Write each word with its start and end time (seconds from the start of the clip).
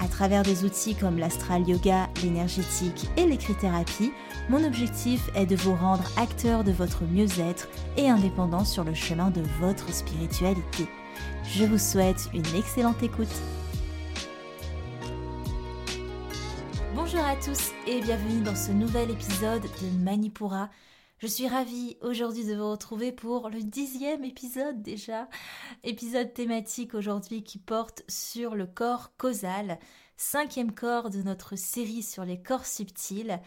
à 0.00 0.08
travers 0.08 0.42
des 0.42 0.64
outils 0.64 0.94
comme 0.94 1.18
l'astral 1.18 1.68
yoga, 1.68 2.08
l'énergétique 2.22 3.08
et 3.16 3.26
l'écrit-thérapie, 3.26 4.12
mon 4.48 4.64
objectif 4.64 5.30
est 5.34 5.46
de 5.46 5.56
vous 5.56 5.74
rendre 5.74 6.04
acteur 6.16 6.64
de 6.64 6.72
votre 6.72 7.04
mieux-être 7.04 7.68
et 7.96 8.08
indépendant 8.08 8.64
sur 8.64 8.84
le 8.84 8.94
chemin 8.94 9.30
de 9.30 9.42
votre 9.60 9.92
spiritualité. 9.92 10.86
Je 11.44 11.64
vous 11.64 11.78
souhaite 11.78 12.28
une 12.34 12.56
excellente 12.56 13.02
écoute. 13.02 13.28
Bonjour 16.94 17.24
à 17.24 17.36
tous 17.36 17.72
et 17.86 18.00
bienvenue 18.00 18.40
dans 18.42 18.56
ce 18.56 18.72
nouvel 18.72 19.10
épisode 19.10 19.62
de 19.62 20.02
Manipura. 20.02 20.68
Je 21.24 21.30
suis 21.30 21.48
ravie 21.48 21.96
aujourd'hui 22.02 22.44
de 22.44 22.54
vous 22.54 22.70
retrouver 22.70 23.10
pour 23.10 23.48
le 23.48 23.62
dixième 23.62 24.24
épisode 24.24 24.82
déjà. 24.82 25.26
Épisode 25.82 26.34
thématique 26.34 26.92
aujourd'hui 26.92 27.42
qui 27.42 27.56
porte 27.56 28.02
sur 28.08 28.54
le 28.54 28.66
corps 28.66 29.16
causal, 29.16 29.78
cinquième 30.18 30.74
corps 30.74 31.08
de 31.08 31.22
notre 31.22 31.56
série 31.56 32.02
sur 32.02 32.26
les 32.26 32.42
corps 32.42 32.66
subtils. 32.66 33.40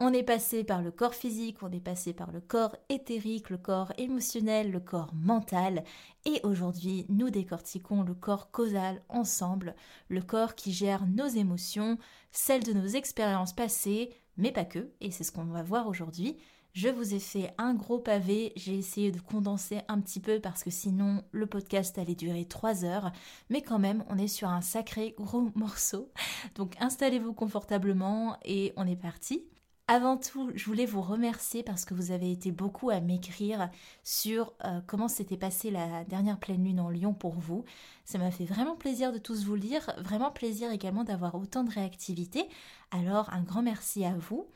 On 0.00 0.14
est 0.14 0.22
passé 0.22 0.64
par 0.64 0.80
le 0.80 0.90
corps 0.90 1.14
physique, 1.14 1.62
on 1.62 1.70
est 1.70 1.84
passé 1.84 2.14
par 2.14 2.32
le 2.32 2.40
corps 2.40 2.74
éthérique, 2.88 3.50
le 3.50 3.58
corps 3.58 3.92
émotionnel, 3.98 4.70
le 4.70 4.80
corps 4.80 5.12
mental, 5.12 5.84
et 6.24 6.40
aujourd'hui 6.42 7.04
nous 7.10 7.28
décortiquons 7.28 8.02
le 8.02 8.14
corps 8.14 8.50
causal 8.50 9.02
ensemble, 9.10 9.74
le 10.08 10.22
corps 10.22 10.54
qui 10.54 10.72
gère 10.72 11.06
nos 11.06 11.28
émotions, 11.28 11.98
celles 12.32 12.64
de 12.64 12.72
nos 12.72 12.86
expériences 12.86 13.52
passées, 13.52 14.08
mais 14.38 14.52
pas 14.52 14.64
que, 14.64 14.90
et 15.02 15.10
c'est 15.10 15.24
ce 15.24 15.32
qu'on 15.32 15.44
va 15.44 15.62
voir 15.62 15.86
aujourd'hui. 15.86 16.38
Je 16.72 16.88
vous 16.88 17.14
ai 17.14 17.18
fait 17.18 17.52
un 17.58 17.74
gros 17.74 17.98
pavé, 17.98 18.52
j'ai 18.54 18.78
essayé 18.78 19.10
de 19.10 19.20
condenser 19.20 19.80
un 19.88 20.00
petit 20.00 20.20
peu 20.20 20.38
parce 20.38 20.62
que 20.62 20.70
sinon 20.70 21.24
le 21.32 21.46
podcast 21.46 21.98
allait 21.98 22.14
durer 22.14 22.44
3 22.44 22.84
heures, 22.84 23.10
mais 23.48 23.60
quand 23.60 23.80
même 23.80 24.04
on 24.08 24.16
est 24.16 24.28
sur 24.28 24.48
un 24.48 24.60
sacré 24.60 25.14
gros 25.18 25.50
morceau. 25.56 26.12
Donc 26.54 26.74
installez-vous 26.80 27.32
confortablement 27.32 28.36
et 28.44 28.72
on 28.76 28.86
est 28.86 28.94
parti. 28.94 29.44
Avant 29.88 30.16
tout, 30.16 30.52
je 30.54 30.64
voulais 30.66 30.86
vous 30.86 31.02
remercier 31.02 31.64
parce 31.64 31.84
que 31.84 31.94
vous 31.94 32.12
avez 32.12 32.30
été 32.30 32.52
beaucoup 32.52 32.90
à 32.90 33.00
m'écrire 33.00 33.68
sur 34.04 34.52
euh, 34.64 34.80
comment 34.86 35.08
s'était 35.08 35.36
passée 35.36 35.72
la 35.72 36.04
dernière 36.04 36.38
pleine 36.38 36.62
lune 36.62 36.78
en 36.78 36.90
Lyon 36.90 37.12
pour 37.12 37.34
vous. 37.34 37.64
Ça 38.04 38.18
m'a 38.18 38.30
fait 38.30 38.44
vraiment 38.44 38.76
plaisir 38.76 39.12
de 39.12 39.18
tous 39.18 39.44
vous 39.44 39.56
lire, 39.56 39.92
vraiment 39.98 40.30
plaisir 40.30 40.70
également 40.70 41.02
d'avoir 41.02 41.34
autant 41.34 41.64
de 41.64 41.72
réactivité. 41.72 42.48
Alors 42.92 43.30
un 43.30 43.42
grand 43.42 43.62
merci 43.62 44.04
à 44.04 44.14
vous. 44.14 44.46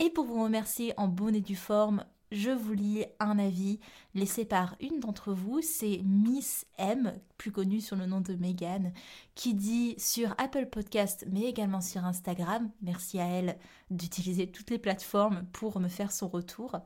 Et 0.00 0.10
pour 0.10 0.24
vous 0.24 0.42
remercier 0.42 0.92
en 0.96 1.08
bonne 1.08 1.36
et 1.36 1.40
due 1.40 1.56
forme, 1.56 2.04
je 2.32 2.50
vous 2.50 2.72
lis 2.72 3.04
un 3.20 3.38
avis 3.38 3.78
laissé 4.14 4.44
par 4.44 4.74
une 4.80 4.98
d'entre 4.98 5.32
vous, 5.32 5.60
c'est 5.62 6.00
Miss 6.04 6.66
M, 6.78 7.12
plus 7.38 7.52
connue 7.52 7.80
sur 7.80 7.94
le 7.94 8.06
nom 8.06 8.20
de 8.20 8.34
Megan, 8.34 8.92
qui 9.36 9.54
dit 9.54 9.94
sur 9.98 10.34
Apple 10.36 10.66
Podcast 10.66 11.24
mais 11.30 11.42
également 11.42 11.80
sur 11.80 12.04
Instagram, 12.04 12.70
merci 12.82 13.20
à 13.20 13.26
elle 13.26 13.56
d'utiliser 13.90 14.50
toutes 14.50 14.70
les 14.70 14.80
plateformes 14.80 15.44
pour 15.52 15.78
me 15.78 15.88
faire 15.88 16.10
son 16.10 16.26
retour. 16.26 16.80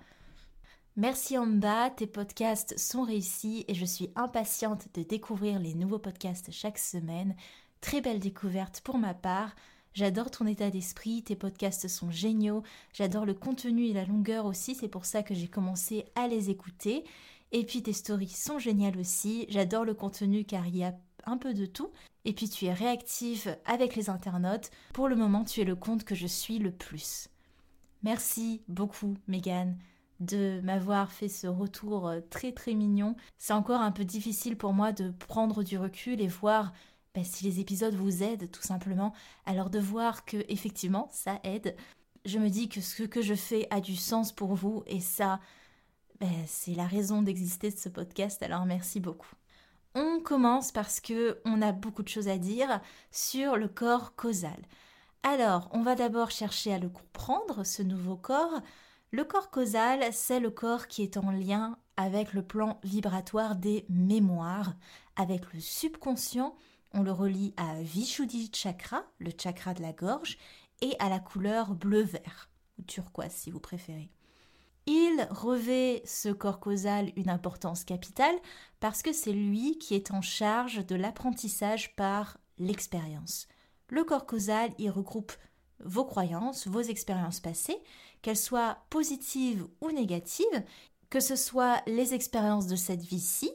Merci 0.97 1.39
Amba, 1.39 1.91
tes 1.91 2.09
podcasts 2.09 2.77
sont 2.79 3.05
réussis 3.05 3.65
et 3.69 3.75
je 3.75 3.87
suis 3.87 4.11
impatiente 4.17 4.89
de 4.95 5.03
découvrir 5.03 5.61
les 5.61 5.75
nouveaux 5.75 6.01
podcasts 6.01 6.51
chaque 6.51 6.79
semaine. 6.79 7.37
Très 7.81 8.01
belle 8.01 8.19
découverte 8.19 8.83
pour 8.83 8.99
ma 8.99 9.15
part. 9.15 9.55
J'adore 9.99 10.31
ton 10.31 10.47
état 10.47 10.71
d'esprit, 10.71 11.25
tes 11.25 11.35
podcasts 11.35 11.89
sont 11.89 12.13
géniaux, 12.13 12.63
j'adore 12.93 13.27
le 13.27 13.35
contenu 13.35 13.87
et 13.87 13.93
la 13.93 14.05
longueur 14.05 14.47
aussi, 14.47 14.77
c'est 14.77 14.87
pour 14.87 15.05
ça 15.05 15.25
que 15.25 15.35
j'ai 15.35 15.49
commencé 15.49 16.05
à 16.15 16.29
les 16.29 16.51
écouter. 16.51 17.03
Et 17.51 17.65
puis 17.65 17.83
tes 17.83 17.93
stories 17.93 18.29
sont 18.29 18.61
géniales 18.61 18.97
aussi, 18.97 19.47
j'adore 19.49 19.85
le 19.85 19.95
contenu 19.95 20.45
car 20.45 20.69
il 20.69 20.77
y 20.77 20.85
a 20.85 20.95
un 21.25 21.37
peu 21.37 21.53
de 21.53 21.67
tout. 21.67 21.91
Et 22.25 22.33
puis 22.33 22.49
tu 22.49 22.67
es 22.67 22.73
réactive 22.73 23.57
avec 23.65 23.97
les 23.97 24.09
internautes. 24.09 24.71
Pour 24.95 25.09
le 25.09 25.17
moment, 25.17 25.43
tu 25.43 25.63
es 25.63 25.65
le 25.65 25.75
compte 25.75 26.05
que 26.05 26.15
je 26.15 26.29
suis 26.29 26.61
le 26.61 26.71
plus. 26.71 27.29
Merci 28.05 28.63
beaucoup, 28.69 29.17
Megan, 29.27 29.77
de 30.21 30.61
m'avoir 30.63 31.11
fait 31.11 31.29
ce 31.29 31.49
retour 31.49 32.07
euh, 32.07 32.21
très 32.31 32.53
très 32.53 32.75
mignon. 32.75 33.17
C'est 33.37 33.53
encore 33.53 33.81
un 33.81 33.91
peu 33.91 34.05
difficile 34.05 34.57
pour 34.57 34.75
moi 34.75 34.93
de 34.93 35.11
prendre 35.11 35.65
du 35.65 35.77
recul 35.77 36.21
et 36.21 36.29
voir 36.29 36.73
ben, 37.19 37.25
si 37.25 37.43
les 37.43 37.59
épisodes 37.59 37.95
vous 37.95 38.23
aident 38.23 38.49
tout 38.49 38.63
simplement, 38.63 39.13
alors 39.45 39.71
de 39.71 39.81
voir 39.81 40.25
que 40.25 40.37
effectivement 40.49 41.09
ça 41.11 41.41
aide, 41.43 41.75
je 42.25 42.39
me 42.39 42.49
dis 42.49 42.69
que 42.69 42.81
ce 42.81 43.03
que 43.03 43.23
je 43.23 43.35
fais 43.35 43.67
a 43.71 43.81
du 43.81 43.97
sens 43.97 44.31
pour 44.31 44.55
vous 44.55 44.85
et 44.87 45.01
ça, 45.01 45.41
ben, 46.21 46.31
c'est 46.47 46.75
la 46.75 46.87
raison 46.87 47.21
d'exister 47.21 47.73
de 47.73 47.77
ce 47.77 47.89
podcast. 47.89 48.41
Alors 48.45 48.67
merci 48.67 49.01
beaucoup. 49.01 49.33
On 49.97 50.21
commence 50.21 50.71
parce 50.71 51.01
que 51.01 51.41
on 51.45 51.61
a 51.61 51.73
beaucoup 51.73 52.05
de 52.05 52.09
choses 52.09 52.29
à 52.29 52.39
dire 52.39 52.81
sur 53.11 53.57
le 53.57 53.67
corps 53.67 54.15
causal. 54.15 54.63
Alors, 55.25 55.69
on 55.73 55.83
va 55.83 55.97
d'abord 55.97 56.31
chercher 56.31 56.73
à 56.73 56.79
le 56.79 56.89
comprendre, 56.89 57.65
ce 57.65 57.83
nouveau 57.83 58.15
corps. 58.15 58.61
Le 59.11 59.25
corps 59.25 59.51
causal, 59.51 60.05
c'est 60.13 60.39
le 60.39 60.51
corps 60.51 60.87
qui 60.87 61.03
est 61.03 61.17
en 61.17 61.33
lien 61.33 61.79
avec 61.97 62.33
le 62.33 62.43
plan 62.43 62.79
vibratoire 62.85 63.57
des 63.57 63.87
mémoires, 63.89 64.75
avec 65.17 65.53
le 65.53 65.59
subconscient 65.59 66.55
on 66.93 67.03
le 67.03 67.13
relie 67.13 67.55
à 67.57 67.81
Vishuddhi 67.81 68.51
Chakra, 68.53 69.05
le 69.19 69.31
chakra 69.37 69.75
de 69.75 69.83
la 69.83 69.93
gorge, 69.93 70.39
et 70.81 70.95
à 70.99 71.09
la 71.09 71.19
couleur 71.19 71.75
bleu-vert, 71.75 72.51
ou 72.79 72.83
turquoise 72.83 73.33
si 73.33 73.51
vous 73.51 73.61
préférez. 73.61 74.11
Il 74.87 75.29
revêt 75.31 76.01
ce 76.07 76.31
corps 76.31 76.61
causal 76.61 77.13
une 77.17 77.29
importance 77.29 77.85
capitale 77.85 78.37
parce 78.81 79.03
que 79.03 79.13
c'est 79.13 79.35
lui 79.35 79.77
qui 79.77 79.95
est 79.95 80.13
en 80.13 80.23
charge 80.23 80.87
de 80.87 80.95
l'apprentissage 80.95 81.95
par 81.95 82.39
l'expérience. 82.57 83.49
Le 83.91 84.03
corps 84.05 84.25
causal, 84.25 84.71
il 84.79 84.91
regroupe 84.91 85.33
vos 85.85 86.07
croyances, 86.07 86.67
vos 86.67 86.81
expériences 86.81 87.41
passées, 87.41 87.79
qu'elles 88.23 88.39
soient 88.39 88.79
positives 88.89 89.67
ou 89.83 89.91
négatives, 89.91 90.65
que 91.11 91.21
ce 91.21 91.37
soit 91.37 91.83
les 91.87 92.15
expériences 92.15 92.67
de 92.67 92.77
cette 92.77 93.03
vie-ci 93.03 93.51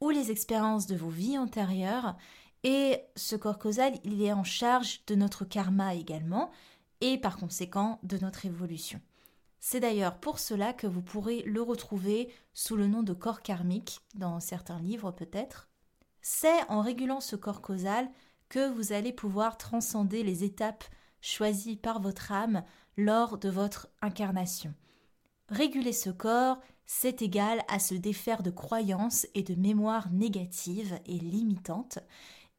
ou 0.00 0.10
les 0.10 0.30
expériences 0.30 0.86
de 0.86 0.96
vos 0.96 1.08
vies 1.08 1.38
antérieures, 1.38 2.14
et 2.64 3.02
ce 3.14 3.36
corps 3.36 3.58
causal, 3.58 3.92
il 4.02 4.22
est 4.22 4.32
en 4.32 4.42
charge 4.42 5.04
de 5.06 5.14
notre 5.14 5.44
karma 5.44 5.94
également, 5.94 6.50
et 7.00 7.18
par 7.18 7.36
conséquent 7.36 8.00
de 8.02 8.16
notre 8.18 8.46
évolution. 8.46 9.00
C'est 9.60 9.80
d'ailleurs 9.80 10.18
pour 10.18 10.38
cela 10.38 10.72
que 10.72 10.86
vous 10.86 11.02
pourrez 11.02 11.42
le 11.42 11.62
retrouver 11.62 12.32
sous 12.52 12.76
le 12.76 12.86
nom 12.86 13.02
de 13.02 13.12
corps 13.12 13.42
karmique, 13.42 14.00
dans 14.14 14.40
certains 14.40 14.78
livres 14.78 15.12
peut-être. 15.12 15.68
C'est 16.22 16.68
en 16.68 16.80
régulant 16.80 17.20
ce 17.20 17.36
corps 17.36 17.60
causal 17.60 18.10
que 18.48 18.70
vous 18.70 18.92
allez 18.92 19.12
pouvoir 19.12 19.58
transcender 19.58 20.22
les 20.22 20.44
étapes 20.44 20.84
choisies 21.20 21.76
par 21.76 22.00
votre 22.00 22.32
âme 22.32 22.62
lors 22.96 23.38
de 23.38 23.48
votre 23.48 23.88
incarnation. 24.00 24.74
Réguler 25.48 25.92
ce 25.92 26.10
corps, 26.10 26.58
c'est 26.86 27.22
égal 27.22 27.62
à 27.68 27.78
se 27.78 27.94
défaire 27.94 28.42
de 28.42 28.50
croyances 28.50 29.26
et 29.34 29.42
de 29.42 29.54
mémoires 29.54 30.10
négatives 30.10 30.98
et 31.06 31.18
limitantes, 31.18 31.98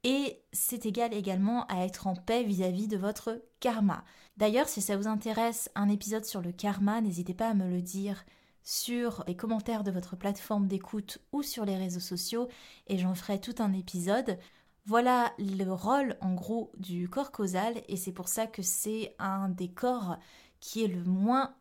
et 0.05 0.39
c'est 0.53 0.85
égal 0.85 1.15
également 1.15 1.65
à 1.65 1.83
être 1.83 2.05
en 2.05 2.15
paix 2.15 2.43
vis-à-vis 2.43 2.87
de 2.87 2.95
votre 2.95 3.41
karma. 3.59 4.05
D'ailleurs, 4.37 4.69
si 4.69 4.79
ça 4.79 4.97
vous 4.97 5.07
intéresse 5.07 5.71
un 5.73 5.89
épisode 5.89 6.25
sur 6.25 6.41
le 6.41 6.51
karma, 6.51 7.01
n'hésitez 7.01 7.33
pas 7.33 7.49
à 7.49 7.55
me 7.55 7.67
le 7.67 7.81
dire 7.81 8.23
sur 8.61 9.23
les 9.27 9.35
commentaires 9.35 9.83
de 9.83 9.89
votre 9.89 10.15
plateforme 10.15 10.67
d'écoute 10.67 11.17
ou 11.31 11.41
sur 11.41 11.65
les 11.65 11.75
réseaux 11.75 11.99
sociaux 11.99 12.47
et 12.85 12.99
j'en 12.99 13.15
ferai 13.15 13.41
tout 13.41 13.55
un 13.57 13.73
épisode. 13.73 14.37
Voilà 14.85 15.33
le 15.39 15.71
rôle 15.71 16.15
en 16.21 16.35
gros 16.35 16.71
du 16.77 17.09
corps 17.09 17.31
causal 17.31 17.81
et 17.87 17.97
c'est 17.97 18.11
pour 18.11 18.27
ça 18.27 18.45
que 18.45 18.61
c'est 18.61 19.15
un 19.17 19.49
des 19.49 19.69
corps 19.69 20.17
qui 20.59 20.83
est 20.83 20.87
le 20.87 21.03
moins 21.03 21.55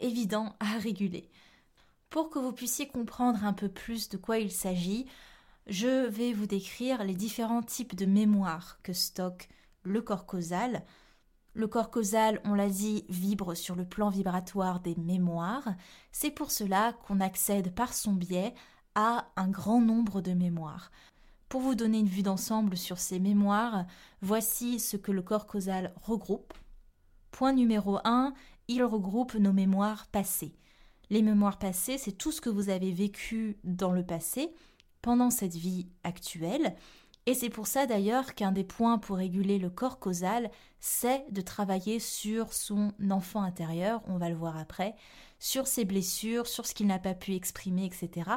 évident 0.00 0.56
à 0.58 0.78
réguler. 0.78 1.30
Pour 2.10 2.28
que 2.28 2.40
vous 2.40 2.52
puissiez 2.52 2.88
comprendre 2.88 3.44
un 3.44 3.52
peu 3.52 3.68
plus 3.68 4.08
de 4.08 4.16
quoi 4.16 4.38
il 4.38 4.50
s'agit, 4.50 5.06
je 5.66 6.06
vais 6.06 6.32
vous 6.32 6.46
décrire 6.46 7.04
les 7.04 7.14
différents 7.14 7.62
types 7.62 7.94
de 7.94 8.06
mémoire 8.06 8.78
que 8.82 8.92
stocke 8.92 9.48
le 9.82 10.02
corps 10.02 10.26
causal. 10.26 10.84
Le 11.54 11.68
corps 11.68 11.90
causal, 11.90 12.40
on 12.44 12.54
l'a 12.54 12.68
dit, 12.68 13.04
vibre 13.08 13.56
sur 13.56 13.76
le 13.76 13.84
plan 13.84 14.10
vibratoire 14.10 14.80
des 14.80 14.94
mémoires. 14.96 15.68
C'est 16.12 16.30
pour 16.30 16.50
cela 16.50 16.92
qu'on 16.92 17.20
accède 17.20 17.74
par 17.74 17.94
son 17.94 18.12
biais 18.12 18.54
à 18.94 19.30
un 19.36 19.48
grand 19.48 19.80
nombre 19.80 20.20
de 20.20 20.32
mémoires. 20.32 20.90
Pour 21.48 21.60
vous 21.60 21.74
donner 21.74 22.00
une 22.00 22.08
vue 22.08 22.22
d'ensemble 22.22 22.76
sur 22.76 22.98
ces 22.98 23.20
mémoires, 23.20 23.86
voici 24.20 24.80
ce 24.80 24.96
que 24.96 25.12
le 25.12 25.22
corps 25.22 25.46
causal 25.46 25.94
regroupe. 26.02 26.52
Point 27.30 27.52
numéro 27.52 27.98
1, 28.04 28.34
il 28.68 28.82
regroupe 28.84 29.34
nos 29.34 29.52
mémoires 29.52 30.06
passées. 30.08 30.56
Les 31.10 31.22
mémoires 31.22 31.58
passées, 31.58 31.98
c'est 31.98 32.12
tout 32.12 32.32
ce 32.32 32.40
que 32.40 32.50
vous 32.50 32.70
avez 32.70 32.90
vécu 32.90 33.58
dans 33.62 33.92
le 33.92 34.04
passé, 34.04 34.54
pendant 35.04 35.28
cette 35.28 35.54
vie 35.54 35.86
actuelle, 36.02 36.74
et 37.26 37.34
c'est 37.34 37.50
pour 37.50 37.66
ça 37.66 37.84
d'ailleurs 37.84 38.34
qu'un 38.34 38.52
des 38.52 38.64
points 38.64 38.96
pour 38.96 39.18
réguler 39.18 39.58
le 39.58 39.68
corps 39.68 39.98
causal, 39.98 40.50
c'est 40.80 41.26
de 41.30 41.42
travailler 41.42 41.98
sur 41.98 42.54
son 42.54 42.90
enfant 43.10 43.42
intérieur, 43.42 44.02
on 44.06 44.16
va 44.16 44.30
le 44.30 44.34
voir 44.34 44.56
après, 44.56 44.94
sur 45.38 45.66
ses 45.66 45.84
blessures, 45.84 46.46
sur 46.46 46.64
ce 46.64 46.72
qu'il 46.72 46.86
n'a 46.86 46.98
pas 46.98 47.12
pu 47.12 47.34
exprimer, 47.34 47.84
etc. 47.84 48.30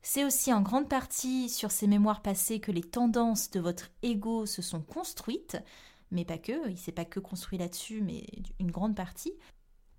C'est 0.00 0.24
aussi 0.24 0.52
en 0.52 0.62
grande 0.62 0.88
partie 0.88 1.48
sur 1.48 1.72
ces 1.72 1.88
mémoires 1.88 2.22
passées 2.22 2.60
que 2.60 2.70
les 2.70 2.84
tendances 2.84 3.50
de 3.50 3.58
votre 3.58 3.90
ego 4.02 4.46
se 4.46 4.62
sont 4.62 4.82
construites, 4.82 5.58
mais 6.12 6.24
pas 6.24 6.38
que, 6.38 6.70
il 6.70 6.78
s'est 6.78 6.92
pas 6.92 7.04
que 7.04 7.18
construit 7.18 7.58
là-dessus, 7.58 8.00
mais 8.00 8.24
une 8.60 8.70
grande 8.70 8.94
partie. 8.94 9.34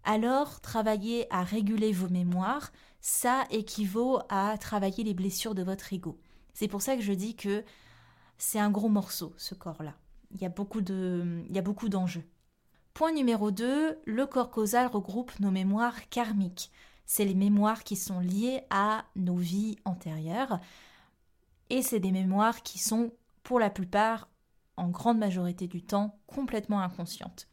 Alors, 0.04 0.62
travailler 0.62 1.32
à 1.34 1.44
réguler 1.44 1.92
vos 1.92 2.10
mémoires, 2.10 2.72
ça 3.02 3.46
équivaut 3.50 4.20
à 4.30 4.58
travailler 4.58 5.04
les 5.04 5.14
blessures 5.14 5.56
de 5.56 5.64
votre 5.64 5.94
ego. 5.94 6.20
C'est 6.54 6.68
pour 6.68 6.82
ça 6.82 6.96
que 6.96 7.02
je 7.02 7.14
dis 7.14 7.36
que 7.36 7.64
c'est 8.38 8.60
un 8.60 8.72
gros 8.72 8.90
morceau, 8.90 9.34
ce 9.38 9.56
corps-là. 9.56 9.96
Il 10.32 10.42
y 10.42 10.46
a 10.46 10.50
beaucoup 10.50 10.82
de, 10.82 11.44
d'enjeux. 11.88 12.24
Point 12.94 13.14
numéro 13.14 13.52
2, 13.52 14.00
le 14.06 14.26
corps 14.26 14.50
causal 14.50 14.88
regroupe 14.88 15.40
nos 15.40 15.52
mémoires 15.52 16.10
karmiques. 16.10 16.72
C'est 17.06 17.26
les 17.26 17.36
mémoires 17.36 17.84
qui 17.84 17.96
sont 17.96 18.20
liées 18.20 18.64
à 18.70 19.06
nos 19.16 19.36
vies 19.36 19.78
antérieures. 19.86 20.60
Et 21.70 21.82
c'est 21.82 22.00
des 22.00 22.12
mémoires 22.12 22.64
qui 22.64 22.80
sont, 22.80 23.12
pour 23.44 23.60
la 23.60 23.70
plupart, 23.70 24.30
en 24.78 24.90
grande 24.90 25.20
majorité 25.20 25.68
du 25.68 25.84
temps, 25.84 26.20
complètement 26.28 26.82
inconscientes. 26.82 27.48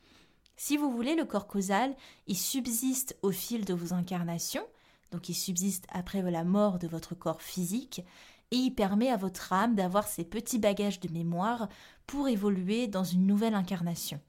Si 0.60 0.76
vous 0.76 0.90
voulez, 0.90 1.14
le 1.14 1.24
corps 1.24 1.46
causal, 1.46 1.94
il 2.26 2.36
subsiste 2.36 3.16
au 3.22 3.30
fil 3.30 3.64
de 3.64 3.72
vos 3.72 3.94
incarnations, 3.94 4.66
donc 5.12 5.28
il 5.28 5.34
subsiste 5.34 5.86
après 5.88 6.20
la 6.20 6.42
mort 6.42 6.80
de 6.80 6.88
votre 6.88 7.14
corps 7.14 7.40
physique, 7.42 8.02
et 8.50 8.56
il 8.56 8.72
permet 8.72 9.08
à 9.08 9.16
votre 9.16 9.52
âme 9.52 9.76
d'avoir 9.76 10.08
ces 10.08 10.24
petits 10.24 10.58
bagages 10.58 10.98
de 10.98 11.12
mémoire 11.12 11.68
pour 12.08 12.26
évoluer 12.26 12.88
dans 12.88 13.04
une 13.04 13.24
nouvelle 13.24 13.54
incarnation. 13.54 14.20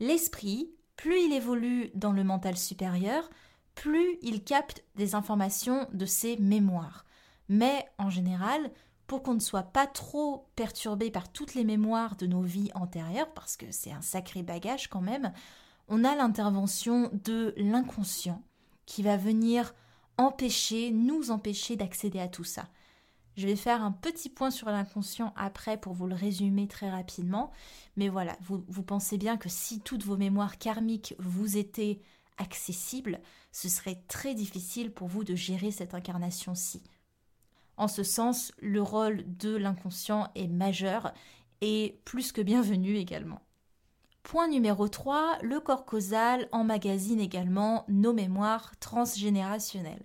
L'esprit, 0.00 0.70
plus 0.96 1.26
il 1.26 1.34
évolue 1.34 1.90
dans 1.94 2.12
le 2.12 2.24
mental 2.24 2.56
supérieur, 2.56 3.28
plus 3.74 4.16
il 4.22 4.42
capte 4.42 4.82
des 4.96 5.14
informations 5.14 5.86
de 5.92 6.06
ses 6.06 6.38
mémoires. 6.38 7.04
Mais 7.50 7.86
en 7.98 8.08
général, 8.08 8.70
pour 9.10 9.24
qu'on 9.24 9.34
ne 9.34 9.40
soit 9.40 9.64
pas 9.64 9.88
trop 9.88 10.46
perturbé 10.54 11.10
par 11.10 11.32
toutes 11.32 11.54
les 11.54 11.64
mémoires 11.64 12.14
de 12.14 12.28
nos 12.28 12.42
vies 12.42 12.70
antérieures, 12.76 13.34
parce 13.34 13.56
que 13.56 13.66
c'est 13.72 13.90
un 13.90 14.02
sacré 14.02 14.44
bagage 14.44 14.86
quand 14.86 15.00
même, 15.00 15.32
on 15.88 16.04
a 16.04 16.14
l'intervention 16.14 17.10
de 17.24 17.52
l'inconscient 17.56 18.40
qui 18.86 19.02
va 19.02 19.16
venir 19.16 19.74
empêcher, 20.16 20.92
nous 20.92 21.32
empêcher 21.32 21.74
d'accéder 21.74 22.20
à 22.20 22.28
tout 22.28 22.44
ça. 22.44 22.68
Je 23.36 23.48
vais 23.48 23.56
faire 23.56 23.82
un 23.82 23.90
petit 23.90 24.28
point 24.28 24.52
sur 24.52 24.68
l'inconscient 24.68 25.32
après 25.34 25.76
pour 25.76 25.92
vous 25.92 26.06
le 26.06 26.14
résumer 26.14 26.68
très 26.68 26.88
rapidement. 26.88 27.50
Mais 27.96 28.08
voilà, 28.08 28.36
vous, 28.42 28.64
vous 28.68 28.84
pensez 28.84 29.18
bien 29.18 29.36
que 29.36 29.48
si 29.48 29.80
toutes 29.80 30.04
vos 30.04 30.18
mémoires 30.18 30.56
karmiques 30.56 31.16
vous 31.18 31.56
étaient 31.56 32.00
accessibles, 32.38 33.18
ce 33.50 33.68
serait 33.68 34.04
très 34.06 34.36
difficile 34.36 34.92
pour 34.92 35.08
vous 35.08 35.24
de 35.24 35.34
gérer 35.34 35.72
cette 35.72 35.94
incarnation-ci. 35.94 36.80
En 37.80 37.88
ce 37.88 38.02
sens, 38.02 38.52
le 38.60 38.82
rôle 38.82 39.24
de 39.38 39.56
l'inconscient 39.56 40.28
est 40.34 40.48
majeur 40.48 41.14
et 41.62 41.98
plus 42.04 42.30
que 42.30 42.42
bienvenu 42.42 42.96
également. 42.96 43.40
Point 44.22 44.48
numéro 44.48 44.86
3, 44.86 45.38
le 45.40 45.60
corps 45.60 45.86
causal 45.86 46.46
emmagasine 46.52 47.20
également 47.20 47.86
nos 47.88 48.12
mémoires 48.12 48.72
transgénérationnelles. 48.80 50.04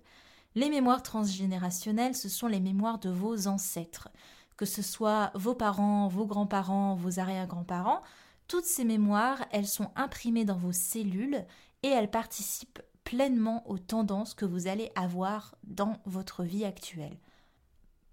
Les 0.56 0.70
mémoires 0.70 1.04
transgénérationnelles, 1.04 2.16
ce 2.16 2.30
sont 2.30 2.48
les 2.48 2.62
mémoires 2.62 2.98
de 2.98 3.10
vos 3.10 3.48
ancêtres, 3.48 4.08
que 4.56 4.66
ce 4.66 4.82
soit 4.82 5.32
vos 5.36 5.54
parents, 5.54 6.08
vos 6.08 6.26
grands-parents, 6.26 6.96
vos 6.96 7.20
arrière-grands-parents. 7.20 8.04
Toutes 8.48 8.64
ces 8.64 8.86
mémoires, 8.86 9.46
elles 9.52 9.68
sont 9.68 9.92
imprimées 9.98 10.46
dans 10.46 10.56
vos 10.56 10.72
cellules 10.72 11.44
et 11.84 11.90
elles 11.90 12.10
participent 12.10 12.82
pleinement 13.04 13.70
aux 13.70 13.80
tendances 13.80 14.34
que 14.34 14.46
vous 14.46 14.68
allez 14.68 14.94
avoir 14.96 15.56
dans 15.66 15.98
votre 16.06 16.44
vie 16.46 16.64
actuelle. 16.64 17.18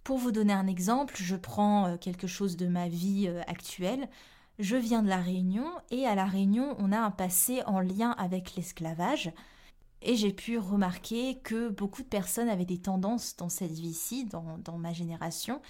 Pour 0.05 0.19
vous 0.19 0.33
donner 0.33 0.53
un 0.53 0.67
exemple, 0.67 1.15
je 1.17 1.37
prends 1.37 1.87
euh, 1.87 1.97
quelque 1.97 2.27
chose 2.27 2.57
de 2.57 2.67
ma 2.67 2.89
vie 2.89 3.27
euh, 3.29 3.41
actuelle. 3.47 4.09
Je 4.59 4.77
viens 4.77 5.03
de 5.03 5.09
la 5.09 5.21
Réunion 5.21 5.67
et 5.91 6.07
à 6.07 6.15
la 6.15 6.25
Réunion, 6.25 6.75
on 6.79 6.93
a 6.93 6.99
un 6.99 7.13
passé 7.13 7.63
en 7.67 7.81
lien 7.81 8.11
avec 8.13 8.57
l'esclavage. 8.57 9.33
Et 10.03 10.17
j'ai 10.17 10.33
pu 10.33 10.59
remarquer 10.59 11.39
que 11.39 11.69
beaucoup 11.69 12.03
de 12.03 12.09
personnes 12.09 12.49
avaient 12.49 12.65
des 12.65 12.81
tendances 12.81 13.37
dans 13.37 13.49
cette 13.49 13.73
vie-ci, 13.79 14.25
dans, 14.25 14.59
dans 14.59 14.77
ma 14.77 14.93
génération, 14.93 15.63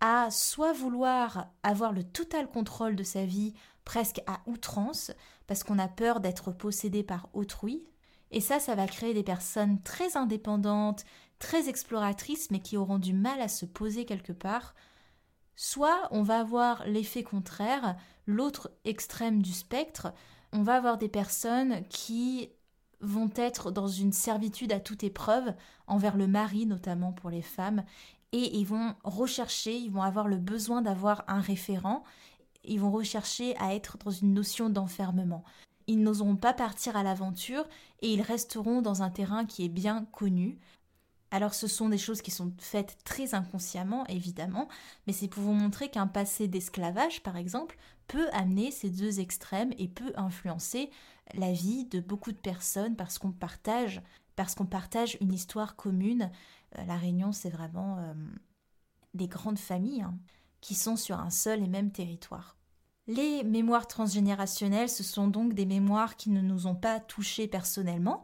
à 0.00 0.30
soit 0.30 0.72
vouloir 0.72 1.48
avoir 1.62 1.92
le 1.92 2.02
total 2.02 2.48
contrôle 2.48 2.96
de 2.96 3.02
sa 3.02 3.26
vie 3.26 3.52
presque 3.84 4.22
à 4.26 4.40
outrance, 4.46 5.12
parce 5.46 5.62
qu'on 5.62 5.78
a 5.78 5.88
peur 5.88 6.20
d'être 6.20 6.52
possédé 6.52 7.02
par 7.02 7.28
autrui. 7.34 7.84
Et 8.30 8.40
ça, 8.40 8.58
ça 8.58 8.74
va 8.74 8.86
créer 8.86 9.12
des 9.12 9.22
personnes 9.22 9.80
très 9.82 10.16
indépendantes, 10.16 11.04
très 11.38 11.68
exploratrices, 11.68 12.50
mais 12.50 12.60
qui 12.60 12.76
auront 12.76 12.98
du 12.98 13.12
mal 13.12 13.40
à 13.40 13.48
se 13.48 13.66
poser 13.66 14.04
quelque 14.04 14.32
part. 14.32 14.74
Soit 15.56 16.08
on 16.10 16.22
va 16.22 16.40
avoir 16.40 16.86
l'effet 16.86 17.22
contraire, 17.22 17.96
l'autre 18.26 18.70
extrême 18.84 19.42
du 19.42 19.52
spectre, 19.52 20.12
on 20.52 20.62
va 20.62 20.74
avoir 20.74 20.98
des 20.98 21.08
personnes 21.08 21.82
qui 21.88 22.48
vont 23.00 23.30
être 23.36 23.70
dans 23.70 23.88
une 23.88 24.12
servitude 24.12 24.72
à 24.72 24.80
toute 24.80 25.04
épreuve 25.04 25.52
envers 25.86 26.16
le 26.16 26.26
mari, 26.26 26.66
notamment 26.66 27.12
pour 27.12 27.30
les 27.30 27.42
femmes, 27.42 27.84
et 28.32 28.56
ils 28.56 28.66
vont 28.66 28.94
rechercher, 29.04 29.76
ils 29.76 29.92
vont 29.92 30.02
avoir 30.02 30.26
le 30.26 30.38
besoin 30.38 30.82
d'avoir 30.82 31.24
un 31.28 31.40
référent, 31.40 32.02
ils 32.64 32.80
vont 32.80 32.90
rechercher 32.90 33.56
à 33.58 33.74
être 33.74 33.98
dans 33.98 34.10
une 34.10 34.34
notion 34.34 34.70
d'enfermement. 34.70 35.44
Ils 35.86 36.02
n'oseront 36.02 36.36
pas 36.36 36.54
partir 36.54 36.96
à 36.96 37.02
l'aventure 37.02 37.64
et 38.00 38.12
ils 38.12 38.22
resteront 38.22 38.80
dans 38.80 39.02
un 39.02 39.10
terrain 39.10 39.44
qui 39.44 39.64
est 39.64 39.68
bien 39.68 40.06
connu. 40.06 40.58
Alors 41.34 41.52
ce 41.52 41.66
sont 41.66 41.88
des 41.88 41.98
choses 41.98 42.22
qui 42.22 42.30
sont 42.30 42.52
faites 42.58 42.96
très 43.02 43.34
inconsciemment, 43.34 44.06
évidemment, 44.06 44.68
mais 45.08 45.12
c'est 45.12 45.26
pour 45.26 45.42
vous 45.42 45.52
montrer 45.52 45.88
qu'un 45.88 46.06
passé 46.06 46.46
d'esclavage, 46.46 47.24
par 47.24 47.36
exemple, 47.36 47.76
peut 48.06 48.28
amener 48.32 48.70
ces 48.70 48.88
deux 48.88 49.18
extrêmes 49.18 49.72
et 49.76 49.88
peut 49.88 50.12
influencer 50.14 50.90
la 51.32 51.50
vie 51.50 51.86
de 51.86 51.98
beaucoup 51.98 52.30
de 52.30 52.36
personnes 52.36 52.94
parce 52.94 53.18
qu'on 53.18 53.32
partage, 53.32 54.00
parce 54.36 54.54
qu'on 54.54 54.66
partage 54.66 55.18
une 55.20 55.32
histoire 55.32 55.74
commune. 55.74 56.30
Euh, 56.78 56.84
la 56.84 56.96
Réunion, 56.96 57.32
c'est 57.32 57.50
vraiment 57.50 57.98
euh, 57.98 58.14
des 59.14 59.26
grandes 59.26 59.58
familles 59.58 60.02
hein, 60.02 60.16
qui 60.60 60.76
sont 60.76 60.94
sur 60.94 61.18
un 61.18 61.30
seul 61.30 61.64
et 61.64 61.68
même 61.68 61.90
territoire. 61.90 62.56
Les 63.08 63.42
mémoires 63.42 63.88
transgénérationnelles, 63.88 64.88
ce 64.88 65.02
sont 65.02 65.26
donc 65.26 65.52
des 65.52 65.66
mémoires 65.66 66.14
qui 66.14 66.30
ne 66.30 66.40
nous 66.40 66.68
ont 66.68 66.76
pas 66.76 67.00
touchés 67.00 67.48
personnellement 67.48 68.22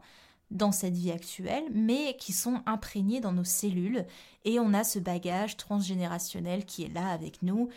dans 0.51 0.71
cette 0.71 0.95
vie 0.95 1.11
actuelle, 1.11 1.63
mais 1.73 2.15
qui 2.19 2.33
sont 2.33 2.61
imprégnées 2.65 3.21
dans 3.21 3.31
nos 3.31 3.43
cellules, 3.43 4.05
et 4.45 4.59
on 4.59 4.73
a 4.73 4.83
ce 4.83 4.99
bagage 4.99 5.57
transgénérationnel 5.57 6.65
qui 6.65 6.83
est 6.83 6.93
là 6.93 7.07
avec 7.07 7.41
nous, 7.41 7.69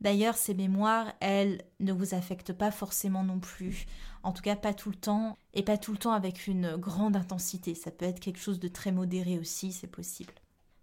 D'ailleurs, 0.00 0.36
ces 0.36 0.54
mémoires, 0.54 1.12
elles 1.20 1.62
ne 1.80 1.92
vous 1.92 2.14
affectent 2.14 2.52
pas 2.52 2.70
forcément 2.70 3.24
non 3.24 3.38
plus. 3.38 3.86
En 4.22 4.32
tout 4.32 4.42
cas, 4.42 4.56
pas 4.56 4.74
tout 4.74 4.90
le 4.90 4.96
temps, 4.96 5.36
et 5.54 5.62
pas 5.62 5.78
tout 5.78 5.92
le 5.92 5.98
temps 5.98 6.12
avec 6.12 6.46
une 6.46 6.76
grande 6.76 7.16
intensité. 7.16 7.74
Ça 7.74 7.90
peut 7.90 8.04
être 8.04 8.20
quelque 8.20 8.38
chose 8.38 8.60
de 8.60 8.68
très 8.68 8.92
modéré 8.92 9.38
aussi, 9.38 9.72
c'est 9.72 9.86
possible. 9.86 10.34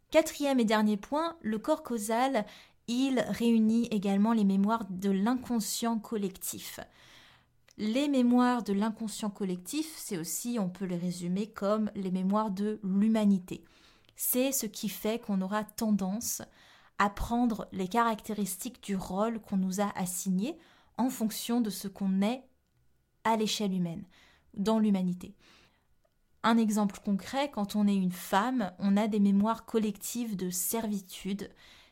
Quatrième 0.10 0.60
et 0.60 0.66
dernier 0.66 0.98
point, 0.98 1.36
le 1.42 1.60
corps 1.60 1.84
causal, 1.84 2.46
il 2.88 3.20
réunit 3.30 3.88
également 3.92 4.34
les 4.34 4.44
mémoires 4.44 4.86
de 4.90 5.12
l'inconscient 5.12 6.00
collectif. 6.00 6.80
Les 7.78 8.08
mémoires 8.08 8.62
de 8.64 8.72
l'inconscient 8.72 9.32
collectif, 9.32 9.92
c'est 9.98 10.18
aussi, 10.18 10.58
on 10.60 10.70
peut 10.70 10.86
les 10.86 10.98
résumer 10.98 11.48
comme 11.48 11.90
les 11.96 12.12
mémoires 12.12 12.52
de 12.52 12.80
l'humanité. 12.84 13.64
C'est 14.16 14.52
ce 14.52 14.68
qui 14.68 14.90
fait 14.90 15.20
qu'on 15.20 15.42
aura 15.42 15.64
tendance 15.64 16.44
apprendre 17.00 17.68
les 17.72 17.88
caractéristiques 17.88 18.84
du 18.84 18.96
rôle 18.96 19.40
qu'on 19.40 19.58
nous 19.58 19.82
a 19.82 19.92
assigné 19.98 20.56
en 20.98 21.10
fonction 21.10 21.62
de 21.62 21.72
ce 21.72 21.88
qu'on 21.88 22.22
est 22.22 22.44
à 23.24 23.38
l'échelle 23.38 23.74
humaine, 23.74 24.06
dans 24.54 24.78
l'humanité. 24.78 25.34
Un 26.44 26.58
exemple 26.58 27.00
concret, 27.04 27.50
quand 27.50 27.76
on 27.76 27.88
est 27.88 27.96
une 27.96 28.12
femme, 28.12 28.72
on 28.78 28.98
a 28.98 29.08
des 29.08 29.20
mémoires 29.20 29.66
collectives 29.66 30.36
de 30.36 30.50
servitude. 30.50 31.50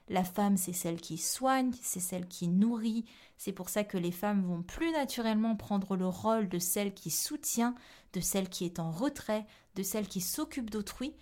La 0.10 0.24
femme, 0.24 0.58
c'est 0.58 0.74
celle 0.74 1.00
qui 1.00 1.17
soigne, 1.17 1.72
c'est 1.81 2.00
celle 2.00 2.27
qui 2.27 2.48
nourrit. 2.48 3.05
C'est 3.38 3.53
pour 3.53 3.70
ça 3.70 3.84
que 3.84 3.98
les 3.98 4.12
femmes 4.12 4.43
vont 4.43 4.62
plus 4.62 4.91
naturellement 4.91 5.55
prendre 5.55 5.96
le 5.96 6.08
rôle 6.08 6.50
de 6.50 6.60
celle 6.60 6.93
qui 6.93 7.10
soutient, 7.10 7.75
de 8.13 8.20
celle 8.20 8.50
qui 8.50 8.65
est 8.65 8.79
en 8.79 8.91
retrait, 8.91 9.46
de 9.75 9.84
celle 9.84 10.08
qui 10.08 10.22
s'occupe 10.22 10.70
d'autrui, 10.70 11.15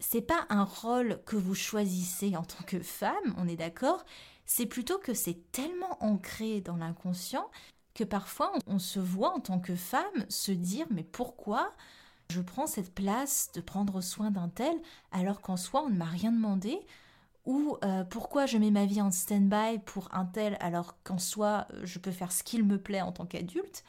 c'est 0.00 0.20
pas 0.20 0.46
un 0.50 0.64
rôle 0.64 1.20
que 1.24 1.36
vous 1.36 1.54
choisissez 1.54 2.36
en 2.36 2.42
tant 2.42 2.62
que 2.64 2.80
femme, 2.80 3.34
on 3.36 3.48
est 3.48 3.56
d'accord, 3.56 4.04
c'est 4.46 4.66
plutôt 4.66 4.98
que 4.98 5.14
c'est 5.14 5.50
tellement 5.52 6.02
ancré 6.02 6.60
dans 6.60 6.76
l'inconscient 6.76 7.50
que 7.94 8.04
parfois 8.04 8.52
on 8.66 8.78
se 8.78 8.98
voit 9.00 9.34
en 9.34 9.40
tant 9.40 9.60
que 9.60 9.76
femme 9.76 10.26
se 10.28 10.52
dire 10.52 10.86
mais 10.90 11.04
pourquoi 11.04 11.72
je 12.30 12.40
prends 12.40 12.66
cette 12.66 12.92
place 12.94 13.50
de 13.54 13.60
prendre 13.60 14.00
soin 14.00 14.30
d'un 14.30 14.48
tel 14.48 14.76
alors 15.12 15.40
qu'en 15.40 15.56
soi 15.56 15.84
on 15.84 15.90
ne 15.90 15.96
m'a 15.96 16.04
rien 16.04 16.32
demandé? 16.32 16.78
Ou 17.44 17.76
euh, 17.84 18.04
pourquoi 18.04 18.46
je 18.46 18.58
mets 18.58 18.70
ma 18.70 18.86
vie 18.86 19.02
en 19.02 19.10
stand-by 19.10 19.80
pour 19.84 20.08
un 20.12 20.24
tel 20.24 20.56
alors 20.60 20.96
qu'en 21.04 21.18
soi 21.18 21.68
je 21.82 21.98
peux 21.98 22.10
faire 22.10 22.32
ce 22.32 22.42
qu'il 22.42 22.64
me 22.64 22.78
plaît 22.78 23.02
en 23.02 23.12
tant 23.12 23.26
qu'adulte? 23.26 23.84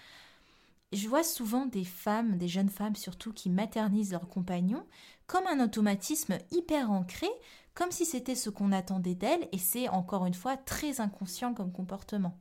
Je 0.92 1.08
vois 1.08 1.24
souvent 1.24 1.66
des 1.66 1.84
femmes, 1.84 2.38
des 2.38 2.48
jeunes 2.48 2.70
femmes 2.70 2.96
surtout, 2.96 3.34
qui 3.34 3.50
maternisent 3.50 4.12
leurs 4.12 4.30
compagnons 4.30 4.86
comme 5.28 5.48
un 5.48 5.64
automatisme 5.64 6.38
hyper 6.52 6.92
ancré, 6.92 7.28
comme 7.74 7.92
si 7.92 8.06
c'était 8.06 8.36
ce 8.36 8.50
qu'on 8.50 8.72
attendait 8.72 9.16
d'elles, 9.16 9.48
et 9.52 9.58
c'est 9.58 9.90
encore 9.90 10.26
une 10.26 10.34
fois 10.34 10.56
très 10.56 11.02
inconscient 11.02 11.54
comme 11.54 11.72
comportement. 11.72 12.38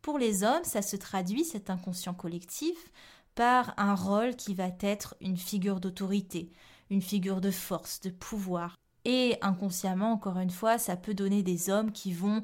Pour 0.00 0.18
les 0.18 0.44
hommes, 0.44 0.64
ça 0.64 0.82
se 0.82 0.96
traduit, 0.96 1.44
cet 1.44 1.68
inconscient 1.68 2.14
collectif, 2.14 2.92
par 3.34 3.74
un 3.76 3.94
rôle 3.94 4.36
qui 4.36 4.54
va 4.54 4.70
être 4.80 5.16
une 5.20 5.36
figure 5.36 5.80
d'autorité, 5.80 6.52
une 6.90 7.02
figure 7.02 7.40
de 7.40 7.50
force, 7.50 8.00
de 8.00 8.10
pouvoir. 8.10 8.76
Et 9.08 9.38
inconsciemment, 9.40 10.10
encore 10.10 10.40
une 10.40 10.50
fois, 10.50 10.78
ça 10.78 10.96
peut 10.96 11.14
donner 11.14 11.44
des 11.44 11.70
hommes 11.70 11.92
qui 11.92 12.12
vont, 12.12 12.42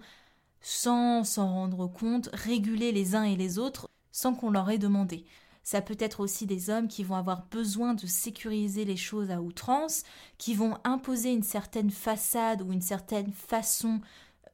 sans 0.61 1.25
s'en 1.25 1.53
rendre 1.53 1.89
compte, 1.89 2.31
réguler 2.33 2.93
les 2.93 3.17
uns 3.17 3.25
et 3.25 3.35
les 3.35 3.59
autres 3.59 3.89
sans 4.13 4.33
qu'on 4.33 4.51
leur 4.53 4.71
ait 4.71 4.79
demandé. 4.79 5.27
Ça 5.65 5.83
peut 5.83 5.97
être 5.99 6.21
aussi 6.21 6.47
des 6.47 6.71
hommes 6.71 6.87
qui 6.87 7.03
vont 7.03 7.17
avoir 7.17 7.47
besoin 7.47 7.95
de 7.95 8.07
sécuriser 8.07 8.85
les 8.85 8.97
choses 8.97 9.33
à 9.33 9.43
outrance, 9.43 10.05
qui 10.39 10.55
vont 10.55 10.79
imposer 10.85 11.33
une 11.33 11.43
certaine 11.43 11.91
façade 11.91 12.63
ou 12.63 12.73
une 12.73 12.81
certaine 12.81 13.33
façon 13.33 14.01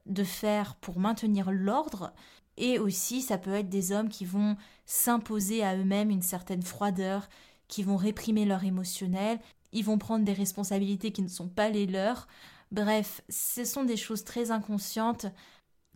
de 0.06 0.24
faire 0.24 0.76
pour 0.76 1.00
maintenir 1.00 1.50
l'ordre. 1.50 2.14
Et 2.56 2.78
aussi, 2.78 3.20
ça 3.20 3.36
peut 3.36 3.52
être 3.52 3.68
des 3.68 3.92
hommes 3.92 4.08
qui 4.08 4.24
vont 4.24 4.56
s'imposer 4.86 5.62
à 5.62 5.76
eux-mêmes 5.76 6.10
une 6.10 6.22
certaine 6.22 6.62
froideur, 6.62 7.28
qui 7.68 7.82
vont 7.82 7.96
réprimer 7.96 8.46
leur 8.46 8.64
émotionnel, 8.64 9.40
ils 9.72 9.84
vont 9.84 9.98
prendre 9.98 10.24
des 10.24 10.32
responsabilités 10.32 11.12
qui 11.12 11.22
ne 11.22 11.28
sont 11.28 11.48
pas 11.48 11.68
les 11.68 11.86
leurs. 11.86 12.26
Bref, 12.72 13.22
ce 13.28 13.64
sont 13.64 13.84
des 13.84 13.96
choses 13.96 14.24
très 14.24 14.50
inconscientes 14.50 15.26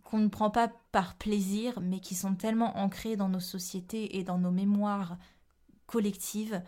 qu'on 0.03 0.19
ne 0.19 0.27
prend 0.27 0.49
pas 0.49 0.71
par 0.91 1.15
plaisir, 1.15 1.79
mais 1.81 1.99
qui 1.99 2.15
sont 2.15 2.35
tellement 2.35 2.77
ancrées 2.77 3.15
dans 3.15 3.29
nos 3.29 3.39
sociétés 3.39 4.17
et 4.17 4.23
dans 4.23 4.37
nos 4.37 4.51
mémoires 4.51 5.17
collectives 5.87 6.61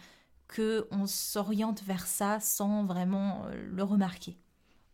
que 0.48 0.88
on 0.92 1.08
s'oriente 1.08 1.84
vers 1.84 2.06
ça 2.06 2.40
sans 2.40 2.86
vraiment 2.86 3.46
euh, 3.46 3.70
le 3.72 3.84
remarquer. 3.84 4.38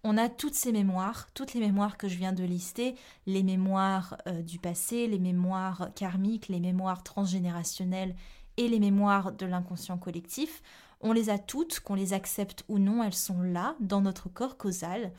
On 0.03 0.17
a 0.17 0.29
toutes 0.29 0.55
ces 0.55 0.71
mémoires, 0.71 1.27
toutes 1.33 1.53
les 1.53 1.59
mémoires 1.59 1.97
que 1.97 2.07
je 2.07 2.17
viens 2.17 2.33
de 2.33 2.43
lister, 2.43 2.95
les 3.27 3.43
mémoires 3.43 4.17
euh, 4.27 4.41
du 4.41 4.57
passé, 4.57 5.07
les 5.07 5.19
mémoires 5.19 5.89
karmiques, 5.95 6.47
les 6.47 6.59
mémoires 6.59 7.03
transgénérationnelles 7.03 8.15
et 8.57 8.67
les 8.67 8.79
mémoires 8.79 9.31
de 9.31 9.45
l'inconscient 9.45 9.97
collectif. 9.97 10.63
On 11.01 11.13
les 11.13 11.29
a 11.29 11.37
toutes, 11.37 11.79
qu'on 11.79 11.95
les 11.95 12.13
accepte 12.13 12.63
ou 12.67 12.79
non, 12.79 13.03
elles 13.03 13.13
sont 13.13 13.41
là, 13.41 13.75
dans 13.79 14.01
notre 14.01 14.29
corps 14.29 14.57
causal. 14.57 15.11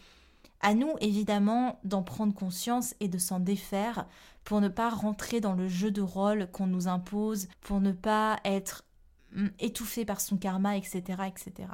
À 0.61 0.75
nous, 0.75 0.95
évidemment, 1.01 1.81
d'en 1.83 2.03
prendre 2.03 2.35
conscience 2.35 2.95
et 3.01 3.09
de 3.09 3.19
s'en 3.19 3.41
défaire 3.41 4.07
pour 4.45 4.61
ne 4.61 4.69
pas 4.69 4.91
rentrer 4.91 5.41
dans 5.41 5.55
le 5.55 5.69
jeu 5.69 5.91
de 5.91 6.01
rôle 6.01 6.49
qu'on 6.53 6.67
nous 6.67 6.89
impose, 6.89 7.49
pour 7.61 7.81
ne 7.81 7.93
pas 7.93 8.39
être 8.45 8.85
hum, 9.37 9.51
étouffé 9.59 10.05
par 10.05 10.21
son 10.21 10.37
karma, 10.37 10.77
etc., 10.77 11.01
etc. 11.27 11.69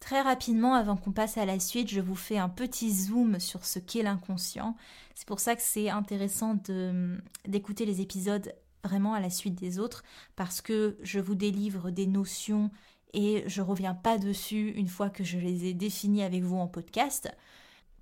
Très 0.00 0.22
rapidement, 0.22 0.74
avant 0.74 0.96
qu'on 0.96 1.12
passe 1.12 1.36
à 1.36 1.46
la 1.46 1.58
suite, 1.58 1.90
je 1.90 2.00
vous 2.00 2.14
fais 2.14 2.38
un 2.38 2.48
petit 2.48 2.92
zoom 2.92 3.40
sur 3.40 3.64
ce 3.64 3.78
qu'est 3.78 4.02
l'inconscient. 4.02 4.76
C'est 5.14 5.26
pour 5.26 5.40
ça 5.40 5.54
que 5.54 5.62
c'est 5.62 5.90
intéressant 5.90 6.58
hum, 6.68 7.20
d'écouter 7.46 7.84
les 7.84 8.00
épisodes 8.00 8.54
vraiment 8.84 9.14
à 9.14 9.20
la 9.20 9.30
suite 9.30 9.54
des 9.54 9.78
autres, 9.78 10.04
parce 10.36 10.60
que 10.60 10.96
je 11.02 11.20
vous 11.20 11.34
délivre 11.34 11.90
des 11.90 12.06
notions 12.06 12.70
et 13.12 13.44
je 13.46 13.62
reviens 13.62 13.94
pas 13.94 14.18
dessus 14.18 14.70
une 14.76 14.88
fois 14.88 15.10
que 15.10 15.24
je 15.24 15.38
les 15.38 15.66
ai 15.66 15.74
définies 15.74 16.22
avec 16.22 16.42
vous 16.42 16.56
en 16.56 16.68
podcast 16.68 17.30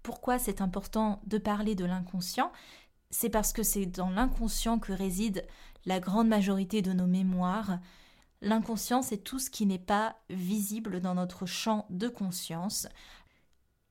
pourquoi 0.05 0.39
c'est 0.39 0.61
important 0.61 1.21
de 1.27 1.39
parler 1.39 1.75
de 1.75 1.85
l'inconscient? 1.85 2.53
C'est 3.11 3.31
parce 3.31 3.53
que 3.53 3.65
c'est 3.65 3.87
dans 3.87 4.11
l'inconscient 4.11 4.79
que 4.79 4.93
réside 4.93 5.47
la 5.87 5.99
grande 5.99 6.29
majorité 6.29 6.83
de 6.83 6.93
nos 6.93 7.07
mémoires. 7.07 7.79
L'inconscient, 8.43 9.01
c'est 9.01 9.19
tout 9.19 9.39
ce 9.39 9.51
qui 9.51 9.67
n'est 9.67 9.79
pas 9.79 10.17
visible 10.29 11.01
dans 11.01 11.15
notre 11.15 11.47
champ 11.47 11.87
de 11.89 12.09
conscience. 12.09 12.87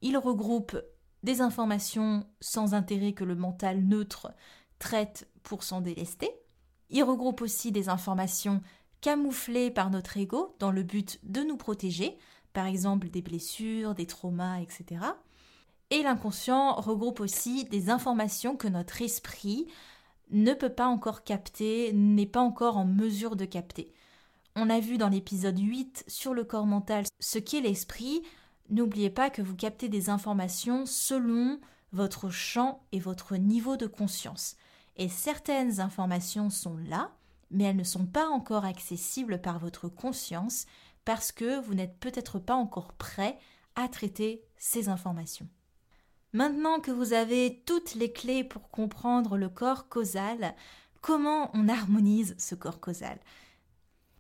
Il 0.02 0.18
regroupe 0.18 0.80
des 1.24 1.42
informations 1.42 2.28
sans 2.40 2.76
intérêt 2.76 3.14
que 3.14 3.24
le 3.24 3.36
mental 3.36 3.84
neutre 3.84 4.32
traite 4.78 5.28
pour 5.42 5.64
s'en 5.64 5.82
délester. 5.82 6.30
Il 6.94 7.04
regroupe 7.04 7.42
aussi 7.42 7.72
des 7.72 7.90
informations 7.90 8.62
camouflées 9.02 9.72
par 9.72 9.90
notre 9.90 10.16
ego 10.16 10.56
dans 10.60 10.72
le 10.72 10.84
but 10.84 11.20
de 11.24 11.42
nous 11.42 11.58
protéger, 11.58 12.18
par 12.54 12.68
exemple 12.68 13.10
des 13.10 13.24
blessures, 13.24 13.96
des 13.96 14.06
traumas, 14.06 14.60
etc. 14.60 15.02
Et 15.90 16.04
l'inconscient 16.04 16.76
regroupe 16.76 17.20
aussi 17.20 17.66
des 17.66 17.90
informations 17.90 18.56
que 18.56 18.68
notre 18.68 19.02
esprit 19.02 19.68
ne 20.30 20.54
peut 20.54 20.70
pas 20.70 20.86
encore 20.86 21.24
capter, 21.24 21.92
n'est 21.94 22.28
pas 22.28 22.42
encore 22.42 22.78
en 22.78 22.86
mesure 22.86 23.36
de 23.36 23.46
capter. 23.46 23.92
On 24.56 24.70
a 24.70 24.80
vu 24.80 25.00
dans 25.00 25.10
l'épisode 25.10 25.60
8 25.60 26.06
sur 26.08 26.36
le 26.36 26.44
corps 26.44 26.68
mental 26.68 27.06
ce 27.20 27.40
qu'est 27.40 27.62
l'esprit. 27.62 28.22
N'oubliez 28.70 29.10
pas 29.10 29.32
que 29.32 29.42
vous 29.42 29.56
captez 29.56 29.90
des 29.90 30.12
informations 30.12 30.86
selon 30.86 31.60
votre 31.92 32.30
champ 32.30 32.84
et 32.92 33.00
votre 33.00 33.36
niveau 33.36 33.78
de 33.78 33.88
conscience. 33.88 34.58
Et 34.96 35.10
certaines 35.10 35.80
informations 35.80 36.50
sont 36.50 36.78
là, 36.78 37.12
mais 37.52 37.66
elles 37.66 37.76
ne 37.76 37.84
sont 37.84 38.06
pas 38.06 38.28
encore 38.28 38.66
accessibles 38.66 39.42
par 39.42 39.60
votre 39.60 39.88
conscience 39.88 40.66
parce 41.06 41.32
que 41.32 41.60
vous 41.62 41.74
n'êtes 41.74 42.00
peut-être 42.00 42.40
pas 42.40 42.56
encore 42.56 42.94
prêt 42.94 43.38
à 43.76 43.88
traiter 43.88 44.44
ces 44.58 44.90
informations. 44.90 45.48
Maintenant 46.32 46.80
que 46.80 46.92
vous 46.92 47.14
avez 47.14 47.62
toutes 47.66 47.96
les 47.96 48.12
clés 48.12 48.44
pour 48.44 48.70
comprendre 48.70 49.38
le 49.38 49.50
corps 49.50 49.88
causal, 49.88 50.56
comment 51.02 51.52
on 51.54 51.68
harmonise 51.68 52.36
ce 52.38 52.56
corps 52.56 52.80
causal? 52.80 53.20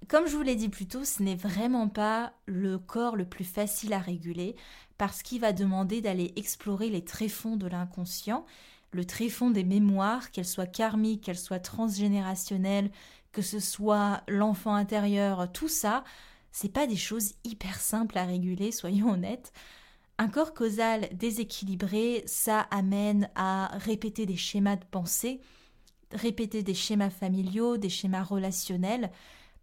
Comme 0.07 0.27
je 0.27 0.35
vous 0.35 0.43
l'ai 0.43 0.55
dit 0.55 0.69
plus 0.69 0.87
tôt, 0.87 1.05
ce 1.05 1.23
n'est 1.23 1.35
vraiment 1.35 1.87
pas 1.87 2.33
le 2.45 2.77
corps 2.77 3.15
le 3.15 3.25
plus 3.25 3.45
facile 3.45 3.93
à 3.93 3.99
réguler 3.99 4.55
parce 4.97 5.23
qu'il 5.23 5.39
va 5.39 5.53
demander 5.53 6.01
d'aller 6.01 6.33
explorer 6.35 6.89
les 6.89 7.05
tréfonds 7.05 7.55
de 7.55 7.67
l'inconscient, 7.67 8.45
le 8.93 9.05
tréfond 9.05 9.49
des 9.51 9.63
mémoires, 9.63 10.31
qu'elles 10.31 10.45
soient 10.45 10.67
karmiques, 10.67 11.23
qu'elles 11.23 11.37
soient 11.37 11.59
transgénérationnelles, 11.59 12.91
que 13.31 13.41
ce 13.41 13.59
soit 13.59 14.23
l'enfant 14.27 14.75
intérieur, 14.75 15.51
tout 15.51 15.67
ça, 15.67 16.03
c'est 16.51 16.71
pas 16.71 16.87
des 16.87 16.95
choses 16.95 17.33
hyper 17.43 17.79
simples 17.79 18.17
à 18.17 18.25
réguler, 18.25 18.71
soyons 18.71 19.11
honnêtes. 19.11 19.51
Un 20.19 20.27
corps 20.27 20.53
causal 20.53 21.09
déséquilibré, 21.13 22.23
ça 22.27 22.61
amène 22.69 23.29
à 23.35 23.75
répéter 23.79 24.25
des 24.27 24.37
schémas 24.37 24.75
de 24.75 24.85
pensée, 24.85 25.41
répéter 26.11 26.61
des 26.61 26.75
schémas 26.75 27.09
familiaux, 27.09 27.77
des 27.77 27.89
schémas 27.89 28.23
relationnels, 28.23 29.11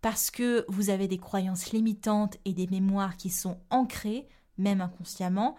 parce 0.02 0.30
que 0.30 0.64
vous 0.68 0.90
avez 0.90 1.06
des 1.06 1.18
croyances 1.18 1.70
limitantes 1.70 2.37
et 2.44 2.52
des 2.52 2.66
mémoires 2.66 3.16
qui 3.16 3.30
sont 3.30 3.58
ancrées, 3.70 4.28
même 4.58 4.80
inconsciemment. 4.80 5.56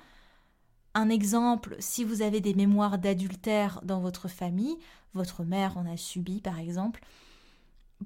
Un 0.93 1.09
exemple, 1.09 1.75
si 1.79 2.03
vous 2.03 2.21
avez 2.21 2.41
des 2.41 2.53
mémoires 2.53 2.97
d'adultère 2.97 3.79
dans 3.83 4.01
votre 4.01 4.27
famille, 4.27 4.77
votre 5.13 5.43
mère 5.43 5.77
en 5.77 5.85
a 5.85 5.97
subi 5.97 6.41
par 6.41 6.59
exemple, 6.59 7.01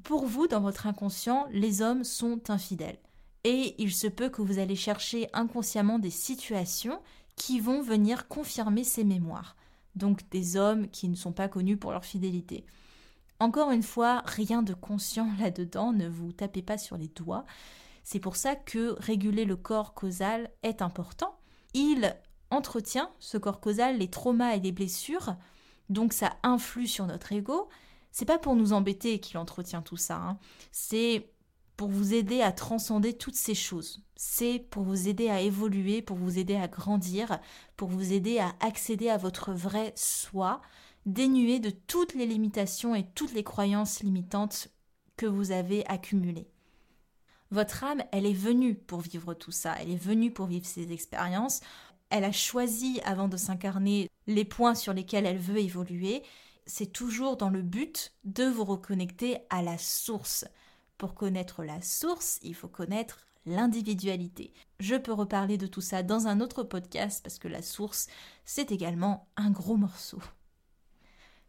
pour 0.03 0.25
vous, 0.25 0.47
dans 0.47 0.59
votre 0.59 0.87
inconscient, 0.87 1.47
les 1.51 1.81
hommes 1.81 2.03
sont 2.03 2.49
infidèles 2.49 2.99
et 3.43 3.75
il 3.77 3.93
se 3.93 4.07
peut 4.07 4.29
que 4.29 4.41
vous 4.41 4.59
allez 4.59 4.75
chercher 4.75 5.29
inconsciemment 5.33 5.99
des 5.99 6.09
situations 6.09 6.99
qui 7.35 7.59
vont 7.59 7.81
venir 7.81 8.27
confirmer 8.27 8.83
ces 8.83 9.03
mémoires. 9.03 9.55
Donc 9.95 10.29
des 10.31 10.57
hommes 10.57 10.89
qui 10.89 11.07
ne 11.07 11.15
sont 11.15 11.31
pas 11.31 11.47
connus 11.47 11.77
pour 11.77 11.91
leur 11.91 12.05
fidélité. 12.05 12.65
Encore 13.39 13.71
une 13.71 13.83
fois, 13.83 14.23
rien 14.25 14.63
de 14.63 14.73
conscient 14.73 15.29
là-dedans, 15.39 15.93
ne 15.93 16.07
vous 16.07 16.31
tapez 16.31 16.61
pas 16.61 16.77
sur 16.77 16.97
les 16.97 17.07
doigts. 17.07 17.45
C'est 18.03 18.19
pour 18.19 18.35
ça 18.35 18.55
que 18.55 18.95
réguler 18.99 19.45
le 19.45 19.55
corps 19.55 19.93
causal 19.93 20.49
est 20.63 20.81
important. 20.81 21.37
Il 21.73 22.15
entretient, 22.51 23.09
ce 23.19 23.37
corps 23.37 23.59
causal, 23.59 23.97
les 23.97 24.09
traumas 24.09 24.55
et 24.55 24.59
les 24.59 24.71
blessures, 24.71 25.35
donc 25.89 26.13
ça 26.13 26.37
influe 26.43 26.87
sur 26.87 27.05
notre 27.05 27.31
ego. 27.31 27.69
C'est 28.11 28.25
pas 28.25 28.39
pour 28.39 28.55
nous 28.55 28.73
embêter 28.73 29.19
qu'il 29.19 29.37
entretient 29.37 29.81
tout 29.81 29.97
ça, 29.97 30.15
hein. 30.15 30.39
c'est 30.71 31.29
pour 31.75 31.89
vous 31.89 32.13
aider 32.13 32.41
à 32.41 32.51
transcender 32.51 33.13
toutes 33.13 33.35
ces 33.35 33.55
choses. 33.55 34.01
C'est 34.15 34.59
pour 34.69 34.83
vous 34.83 35.09
aider 35.09 35.29
à 35.29 35.41
évoluer, 35.41 36.01
pour 36.01 36.17
vous 36.17 36.39
aider 36.39 36.55
à 36.55 36.69
grandir, 36.69 37.39
pour 37.75 37.89
vous 37.89 38.13
aider 38.13 38.39
à 38.39 38.55
accéder 38.61 39.09
à 39.09 39.17
votre 39.17 39.51
vrai 39.51 39.91
soi, 39.97 40.61
dénué 41.05 41.59
de 41.59 41.69
toutes 41.69 42.13
les 42.13 42.25
limitations 42.25 42.95
et 42.95 43.05
toutes 43.13 43.33
les 43.33 43.43
croyances 43.43 44.01
limitantes 44.01 44.69
que 45.17 45.25
vous 45.25 45.51
avez 45.51 45.85
accumulées. 45.87 46.49
Votre 47.51 47.83
âme, 47.83 48.03
elle 48.11 48.25
est 48.25 48.33
venue 48.33 48.75
pour 48.75 49.01
vivre 49.01 49.33
tout 49.33 49.51
ça, 49.51 49.75
elle 49.79 49.91
est 49.91 49.95
venue 49.95 50.31
pour 50.31 50.47
vivre 50.47 50.65
ces 50.65 50.91
expériences, 50.91 51.61
elle 52.15 52.23
a 52.23 52.31
choisi 52.31 53.01
avant 53.03 53.27
de 53.27 53.35
s'incarner 53.35 54.09
les 54.25 54.45
points 54.45 54.73
sur 54.73 54.93
lesquels 54.93 55.25
elle 55.25 55.37
veut 55.37 55.59
évoluer, 55.59 56.23
c'est 56.65 56.93
toujours 56.93 57.35
dans 57.35 57.49
le 57.49 57.61
but 57.61 58.13
de 58.23 58.45
vous 58.45 58.63
reconnecter 58.63 59.39
à 59.49 59.61
la 59.61 59.77
source. 59.77 60.45
Pour 60.97 61.13
connaître 61.13 61.65
la 61.65 61.81
source, 61.81 62.39
il 62.41 62.55
faut 62.55 62.69
connaître 62.69 63.27
l'individualité. 63.45 64.53
Je 64.79 64.95
peux 64.95 65.11
reparler 65.11 65.57
de 65.57 65.67
tout 65.67 65.81
ça 65.81 66.03
dans 66.03 66.27
un 66.27 66.39
autre 66.39 66.63
podcast 66.63 67.21
parce 67.21 67.37
que 67.37 67.49
la 67.49 67.61
source, 67.61 68.07
c'est 68.45 68.71
également 68.71 69.27
un 69.35 69.51
gros 69.51 69.75
morceau. 69.75 70.21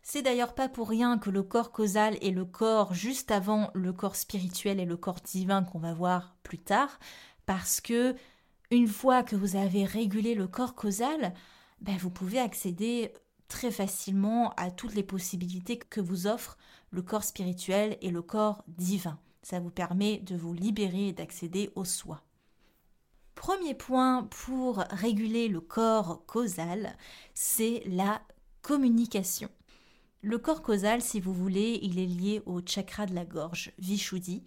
C'est 0.03 0.23
d'ailleurs 0.23 0.57
pas 0.57 0.69
pour 0.69 0.89
rien 0.89 1.17
que 1.17 1.31
le 1.31 1.45
corps 1.45 1.71
causal 1.71 2.17
est 2.23 2.33
le 2.33 2.45
corps 2.45 2.93
juste 2.93 3.31
avant 3.31 3.71
le 3.73 3.93
corps 3.93 4.17
spirituel 4.17 4.81
et 4.81 4.85
le 4.85 4.97
corps 4.97 5.21
divin 5.21 5.63
qu'on 5.63 5.79
va 5.79 5.95
voir 5.95 6.35
plus 6.43 6.59
tard, 6.59 6.99
parce 7.47 7.81
que 7.81 8.17
une 8.71 8.89
fois 8.89 9.23
que 9.23 9.37
vous 9.37 9.57
avez 9.57 9.85
régulé 9.85 10.35
le 10.35 10.49
corps 10.49 10.75
causal, 10.75 11.35
ben 11.81 11.97
vous 11.97 12.11
pouvez 12.11 12.39
accéder 12.39 13.13
très 13.49 13.71
facilement 13.71 14.53
à 14.57 14.71
toutes 14.71 14.95
les 14.95 15.03
possibilités 15.03 15.79
que 15.79 16.01
vous 16.01 16.27
offrent 16.27 16.59
le 16.91 17.03
corps 17.03 17.25
spirituel 17.25 17.97
et 18.01 18.11
le 18.11 18.23
corps 18.23 18.65
divin. 18.69 19.19
Ça 19.43 19.61
vous 19.61 19.71
permet 19.71 20.19
de 20.19 20.37
vous 20.37 20.55
libérer 20.55 21.09
et 21.09 21.13
d'accéder 21.13 21.71
au 21.77 21.85
soi. 21.85 22.23
Premier 23.37 23.75
point 23.75 24.25
pour 24.25 24.79
réguler 24.91 25.49
le 25.49 25.61
corps 25.61 26.25
causal, 26.27 26.97
c'est 27.35 27.83
la 27.87 28.23
communication. 28.63 29.51
Le 30.23 30.39
corps 30.39 30.63
causal, 30.63 31.03
si 31.03 31.21
vous 31.21 31.35
voulez, 31.35 31.79
il 31.83 32.01
est 32.01 32.07
lié 32.07 32.43
au 32.47 32.61
chakra 32.67 33.07
de 33.07 33.15
la 33.15 33.25
gorge, 33.25 33.73
Vishuddhi, 33.79 34.43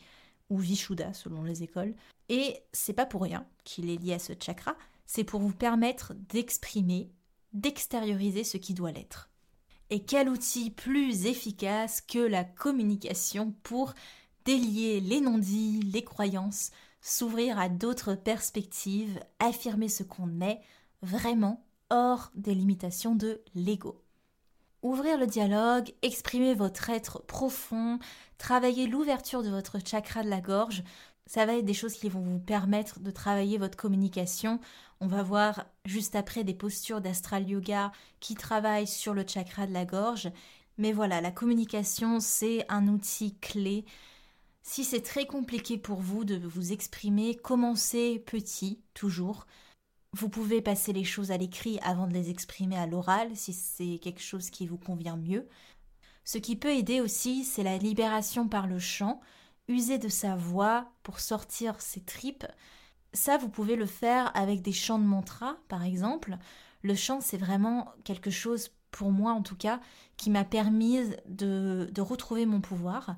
ou 0.50 0.58
Vishuddha 0.58 1.14
selon 1.14 1.44
les 1.44 1.64
écoles. 1.64 1.96
Et 2.30 2.58
c'est 2.74 2.94
pas 2.94 3.06
pour 3.06 3.22
rien 3.22 3.46
qu'il 3.64 3.90
est 3.90 3.98
lié 3.98 4.14
à 4.14 4.20
ce 4.20 4.34
chakra, 4.40 4.76
c'est 5.06 5.24
pour 5.24 5.42
vous 5.42 5.54
permettre 5.54 6.14
d'exprimer, 6.30 7.12
d'extérioriser 7.54 8.44
ce 8.44 8.58
qui 8.58 8.74
doit 8.74 8.92
l'être. 8.92 9.30
Et 9.90 10.04
quel 10.04 10.30
outil 10.30 10.70
plus 10.70 11.26
efficace 11.26 12.02
que 12.02 12.20
la 12.20 12.44
communication 12.44 13.56
pour 13.64 13.94
délier 14.46 15.00
les 15.00 15.22
non-dits, 15.22 15.82
les 15.82 16.04
croyances, 16.04 16.72
s'ouvrir 17.02 17.58
à 17.60 17.70
d'autres 17.70 18.16
perspectives, 18.16 19.20
affirmer 19.40 19.90
ce 19.90 20.04
qu'on 20.04 20.42
est 20.42 20.62
vraiment 21.02 21.66
hors 21.90 22.32
des 22.36 22.54
limitations 22.54 23.16
de 23.16 23.42
l'ego. 23.56 24.04
Ouvrir 24.82 25.18
le 25.18 25.28
dialogue, 25.28 25.94
exprimer 26.02 26.54
votre 26.54 26.90
être 26.90 27.22
profond, 27.24 28.00
travailler 28.38 28.88
l'ouverture 28.88 29.44
de 29.44 29.50
votre 29.50 29.78
chakra 29.86 30.24
de 30.24 30.30
la 30.30 30.40
gorge, 30.40 30.84
ça 31.30 31.46
va 31.46 31.58
être 31.58 31.66
des 31.66 31.76
choses 31.76 31.94
qui 31.94 32.10
vont 32.10 32.22
vous 32.22 32.40
permettre 32.40 33.00
de 33.02 33.12
travailler 33.12 33.60
votre 33.60 33.78
communication. 33.78 34.60
On 35.00 35.06
va 35.06 35.22
voir 35.22 35.68
juste 35.86 36.16
après 36.16 36.44
des 36.44 36.56
postures 36.56 37.02
d'astral 37.02 37.48
yoga 37.48 37.92
qui 38.20 38.34
travaillent 38.34 38.88
sur 38.88 39.14
le 39.14 39.24
chakra 39.28 39.68
de 39.68 39.74
la 39.74 39.86
gorge. 39.86 40.32
Mais 40.80 40.92
voilà, 40.92 41.22
la 41.22 41.30
communication, 41.30 42.20
c'est 42.20 42.66
un 42.68 42.88
outil 42.88 43.36
clé. 43.36 43.86
Si 44.64 44.84
c'est 44.84 45.04
très 45.04 45.28
compliqué 45.28 45.78
pour 45.78 46.00
vous 46.00 46.24
de 46.24 46.36
vous 46.48 46.72
exprimer, 46.72 47.36
commencez 47.36 48.24
petit, 48.26 48.80
toujours. 48.96 49.46
Vous 50.14 50.30
pouvez 50.30 50.62
passer 50.62 50.92
les 50.92 51.04
choses 51.04 51.32
à 51.32 51.38
l'écrit 51.38 51.80
avant 51.84 52.08
de 52.08 52.14
les 52.14 52.30
exprimer 52.30 52.78
à 52.78 52.88
l'oral 52.88 53.36
si 53.36 53.54
c'est 53.54 54.00
quelque 54.00 54.22
chose 54.22 54.50
qui 54.50 54.66
vous 54.66 54.78
convient 54.78 55.18
mieux. 55.18 55.48
Ce 56.24 56.38
qui 56.38 56.56
peut 56.56 56.74
aider 56.76 57.00
aussi, 57.00 57.44
c'est 57.44 57.64
la 57.64 57.78
libération 57.78 58.48
par 58.48 58.68
le 58.68 58.80
chant, 58.80 59.22
user 59.68 60.00
de 60.00 60.10
sa 60.10 60.36
voix 60.36 60.92
pour 61.04 61.20
sortir 61.20 61.80
ses 61.80 62.02
tripes. 62.02 62.46
Ça, 63.14 63.38
vous 63.38 63.50
pouvez 63.50 63.76
le 63.76 63.86
faire 63.86 64.36
avec 64.36 64.62
des 64.62 64.72
chants 64.72 65.00
de 65.00 65.06
mantra, 65.06 65.58
par 65.68 65.84
exemple. 65.84 66.38
Le 66.82 66.96
chant, 66.96 67.22
c'est 67.22 67.38
vraiment 67.38 67.88
quelque 68.04 68.32
chose, 68.32 68.72
pour 68.92 69.12
moi 69.12 69.34
en 69.34 69.44
tout 69.44 69.56
cas, 69.56 69.80
qui 70.18 70.32
m'a 70.32 70.44
permis 70.44 71.00
de, 71.28 71.88
de 71.92 72.02
retrouver 72.02 72.46
mon 72.46 72.62
pouvoir. 72.62 73.16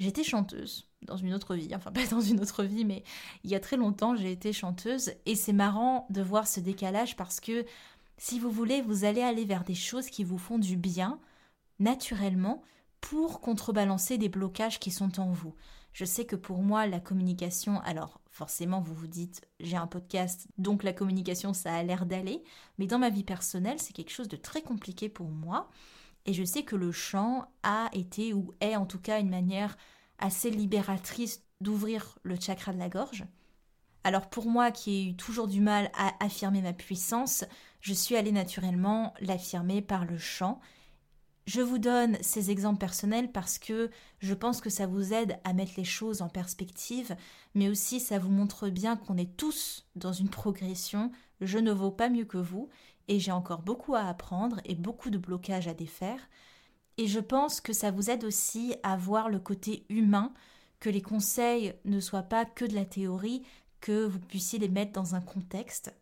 J'étais 0.00 0.24
chanteuse 0.24 0.88
dans 1.02 1.16
une 1.16 1.34
autre 1.34 1.54
vie, 1.54 1.74
enfin 1.74 1.92
pas 1.92 2.06
dans 2.06 2.20
une 2.20 2.40
autre 2.40 2.64
vie, 2.64 2.84
mais 2.84 3.04
il 3.44 3.50
y 3.50 3.54
a 3.54 3.60
très 3.60 3.76
longtemps 3.76 4.16
j'ai 4.16 4.32
été 4.32 4.52
chanteuse 4.52 5.12
et 5.26 5.36
c'est 5.36 5.52
marrant 5.52 6.06
de 6.10 6.22
voir 6.22 6.48
ce 6.48 6.58
décalage 6.58 7.16
parce 7.16 7.38
que 7.38 7.64
si 8.16 8.38
vous 8.38 8.50
voulez, 8.50 8.82
vous 8.82 9.04
allez 9.04 9.22
aller 9.22 9.44
vers 9.44 9.64
des 9.64 9.74
choses 9.74 10.10
qui 10.10 10.24
vous 10.24 10.38
font 10.38 10.58
du 10.58 10.76
bien 10.76 11.18
naturellement 11.78 12.62
pour 13.00 13.40
contrebalancer 13.40 14.18
des 14.18 14.28
blocages 14.28 14.78
qui 14.78 14.90
sont 14.90 15.20
en 15.20 15.30
vous. 15.32 15.54
Je 15.92 16.04
sais 16.04 16.24
que 16.24 16.36
pour 16.36 16.58
moi, 16.58 16.86
la 16.86 17.00
communication, 17.00 17.80
alors 17.80 18.20
forcément, 18.30 18.80
vous 18.80 18.94
vous 18.94 19.06
dites, 19.06 19.42
j'ai 19.58 19.76
un 19.76 19.86
podcast, 19.86 20.46
donc 20.58 20.82
la 20.82 20.92
communication, 20.92 21.52
ça 21.52 21.74
a 21.74 21.82
l'air 21.82 22.06
d'aller, 22.06 22.42
mais 22.78 22.86
dans 22.86 22.98
ma 22.98 23.10
vie 23.10 23.24
personnelle, 23.24 23.80
c'est 23.80 23.92
quelque 23.92 24.12
chose 24.12 24.28
de 24.28 24.36
très 24.36 24.62
compliqué 24.62 25.08
pour 25.08 25.28
moi. 25.28 25.70
Et 26.26 26.32
je 26.32 26.44
sais 26.44 26.62
que 26.62 26.76
le 26.76 26.92
chant 26.92 27.46
a 27.62 27.88
été 27.92 28.32
ou 28.32 28.54
est 28.60 28.76
en 28.76 28.86
tout 28.86 29.00
cas 29.00 29.20
une 29.20 29.30
manière 29.30 29.76
assez 30.18 30.50
libératrice 30.50 31.42
d'ouvrir 31.60 32.18
le 32.22 32.38
chakra 32.38 32.72
de 32.72 32.78
la 32.78 32.88
gorge. 32.88 33.24
Alors 34.04 34.28
pour 34.30 34.46
moi 34.46 34.70
qui 34.70 34.90
ai 34.92 35.04
eu 35.10 35.16
toujours 35.16 35.46
du 35.46 35.60
mal 35.60 35.90
à 35.94 36.12
affirmer 36.24 36.62
ma 36.62 36.72
puissance, 36.72 37.44
je 37.80 37.92
suis 37.92 38.16
allée 38.16 38.32
naturellement 38.32 39.14
l'affirmer 39.20 39.82
par 39.82 40.04
le 40.04 40.18
chant. 40.18 40.60
Je 41.46 41.60
vous 41.60 41.78
donne 41.78 42.16
ces 42.22 42.50
exemples 42.50 42.78
personnels 42.78 43.32
parce 43.32 43.58
que 43.58 43.90
je 44.20 44.34
pense 44.34 44.60
que 44.60 44.70
ça 44.70 44.86
vous 44.86 45.12
aide 45.12 45.38
à 45.44 45.52
mettre 45.52 45.72
les 45.76 45.84
choses 45.84 46.22
en 46.22 46.28
perspective, 46.28 47.16
mais 47.54 47.68
aussi 47.68 47.98
ça 48.00 48.18
vous 48.18 48.30
montre 48.30 48.68
bien 48.68 48.96
qu'on 48.96 49.16
est 49.16 49.36
tous 49.36 49.86
dans 49.96 50.12
une 50.12 50.28
progression, 50.28 51.10
je 51.40 51.58
ne 51.58 51.72
vaux 51.72 51.90
pas 51.90 52.08
mieux 52.08 52.24
que 52.24 52.38
vous, 52.38 52.68
et 53.10 53.18
j'ai 53.18 53.32
encore 53.32 53.62
beaucoup 53.62 53.96
à 53.96 54.04
apprendre 54.04 54.60
et 54.64 54.76
beaucoup 54.76 55.10
de 55.10 55.18
blocages 55.18 55.66
à 55.66 55.74
défaire. 55.74 56.28
Et 56.96 57.08
je 57.08 57.18
pense 57.18 57.60
que 57.60 57.72
ça 57.72 57.90
vous 57.90 58.08
aide 58.08 58.24
aussi 58.24 58.76
à 58.84 58.96
voir 58.96 59.28
le 59.28 59.40
côté 59.40 59.84
humain, 59.88 60.32
que 60.78 60.88
les 60.88 61.02
conseils 61.02 61.74
ne 61.84 61.98
soient 61.98 62.22
pas 62.22 62.44
que 62.44 62.64
de 62.64 62.74
la 62.74 62.84
théorie, 62.84 63.42
que 63.80 64.06
vous 64.06 64.20
puissiez 64.20 64.60
les 64.60 64.68
mettre 64.68 64.92
dans 64.92 65.16
un 65.16 65.20
contexte. 65.20 65.92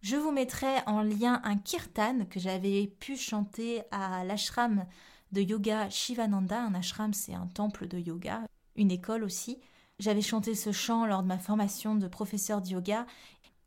Je 0.00 0.16
vous 0.16 0.32
mettrai 0.32 0.76
en 0.86 1.02
lien 1.02 1.42
un 1.44 1.58
kirtan 1.58 2.24
que 2.30 2.40
j'avais 2.40 2.86
pu 2.86 3.14
chanter 3.14 3.82
à 3.90 4.24
l'ashram 4.24 4.86
de 5.32 5.42
yoga 5.42 5.90
Shivananda. 5.90 6.62
Un 6.62 6.74
ashram, 6.74 7.12
c'est 7.12 7.34
un 7.34 7.48
temple 7.48 7.86
de 7.86 7.98
yoga, 7.98 8.44
une 8.76 8.90
école 8.90 9.24
aussi. 9.24 9.58
J'avais 9.98 10.22
chanté 10.22 10.54
ce 10.54 10.72
chant 10.72 11.04
lors 11.04 11.22
de 11.22 11.28
ma 11.28 11.38
formation 11.38 11.96
de 11.96 12.08
professeur 12.08 12.62
de 12.62 12.68
yoga. 12.68 13.04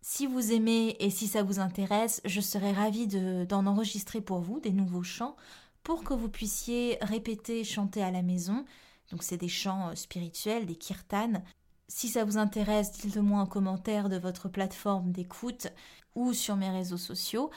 Si 0.01 0.25
vous 0.25 0.51
aimez 0.51 0.95
et 0.99 1.11
si 1.11 1.27
ça 1.27 1.43
vous 1.43 1.59
intéresse, 1.59 2.21
je 2.25 2.41
serais 2.41 2.71
ravie 2.71 3.07
d'en 3.07 3.67
enregistrer 3.67 4.19
pour 4.19 4.39
vous 4.39 4.59
des 4.59 4.71
nouveaux 4.71 5.03
chants 5.03 5.35
pour 5.83 6.03
que 6.03 6.13
vous 6.13 6.29
puissiez 6.29 6.97
répéter, 7.01 7.63
chanter 7.63 8.03
à 8.03 8.11
la 8.11 8.23
maison. 8.23 8.65
Donc 9.11 9.23
c'est 9.23 9.37
des 9.37 9.47
chants 9.47 9.89
euh, 9.89 9.95
spirituels, 9.95 10.65
des 10.65 10.75
kirtans. 10.75 11.43
Si 11.87 12.07
ça 12.07 12.23
vous 12.23 12.37
intéresse, 12.37 12.91
dites-le 12.93 13.21
moi 13.21 13.41
en 13.41 13.45
commentaire 13.45 14.09
de 14.09 14.17
votre 14.17 14.47
plateforme 14.47 15.11
d'écoute 15.11 15.67
ou 16.15 16.33
sur 16.33 16.55
mes 16.55 16.69
réseaux 16.69 16.97
sociaux. 16.97 17.51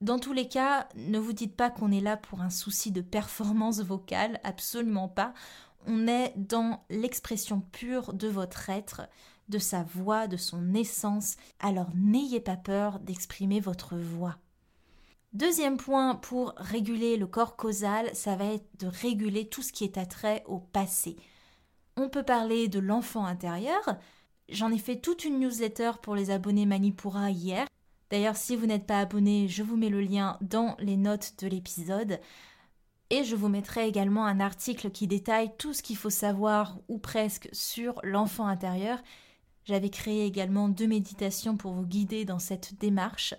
Dans 0.00 0.18
tous 0.18 0.32
les 0.32 0.48
cas, 0.48 0.88
ne 0.96 1.18
vous 1.18 1.32
dites 1.32 1.56
pas 1.56 1.70
qu'on 1.70 1.90
est 1.90 2.00
là 2.00 2.16
pour 2.16 2.40
un 2.40 2.50
souci 2.50 2.92
de 2.92 3.00
performance 3.00 3.80
vocale, 3.80 4.40
absolument 4.44 5.08
pas. 5.08 5.34
On 5.86 6.06
est 6.06 6.32
dans 6.36 6.84
l'expression 6.88 7.60
pure 7.60 8.12
de 8.12 8.28
votre 8.28 8.70
être, 8.70 9.02
de 9.48 9.58
sa 9.58 9.82
voix, 9.82 10.26
de 10.26 10.36
son 10.36 10.74
essence. 10.74 11.36
Alors 11.60 11.90
n'ayez 11.94 12.40
pas 12.40 12.56
peur 12.56 12.98
d'exprimer 13.00 13.60
votre 13.60 13.96
voix. 13.96 14.36
Deuxième 15.32 15.76
point 15.76 16.14
pour 16.14 16.54
réguler 16.56 17.16
le 17.16 17.26
corps 17.26 17.56
causal, 17.56 18.08
ça 18.14 18.34
va 18.34 18.46
être 18.46 18.68
de 18.78 18.86
réguler 18.86 19.48
tout 19.48 19.62
ce 19.62 19.72
qui 19.72 19.84
est 19.84 19.98
attrait 19.98 20.42
au 20.46 20.58
passé. 20.58 21.16
On 21.96 22.08
peut 22.08 22.22
parler 22.22 22.68
de 22.68 22.78
l'enfant 22.78 23.26
intérieur. 23.26 23.98
J'en 24.48 24.72
ai 24.72 24.78
fait 24.78 25.00
toute 25.00 25.24
une 25.24 25.40
newsletter 25.40 25.92
pour 26.02 26.14
les 26.14 26.30
abonnés 26.30 26.64
Manipura 26.64 27.30
hier. 27.30 27.66
D'ailleurs, 28.10 28.36
si 28.36 28.56
vous 28.56 28.66
n'êtes 28.66 28.86
pas 28.86 29.00
abonné, 29.00 29.48
je 29.48 29.62
vous 29.62 29.76
mets 29.76 29.90
le 29.90 30.00
lien 30.00 30.38
dans 30.40 30.76
les 30.78 30.96
notes 30.96 31.34
de 31.40 31.46
l'épisode. 31.46 32.20
Et 33.10 33.24
je 33.24 33.36
vous 33.36 33.48
mettrai 33.48 33.86
également 33.86 34.24
un 34.24 34.40
article 34.40 34.90
qui 34.90 35.06
détaille 35.06 35.50
tout 35.58 35.74
ce 35.74 35.82
qu'il 35.82 35.96
faut 35.96 36.10
savoir, 36.10 36.78
ou 36.88 36.98
presque, 36.98 37.48
sur 37.52 38.00
l'enfant 38.02 38.46
intérieur. 38.46 38.98
J'avais 39.68 39.90
créé 39.90 40.24
également 40.24 40.70
deux 40.70 40.86
méditations 40.86 41.58
pour 41.58 41.72
vous 41.72 41.84
guider 41.84 42.24
dans 42.24 42.38
cette 42.38 42.78
démarche. 42.78 43.34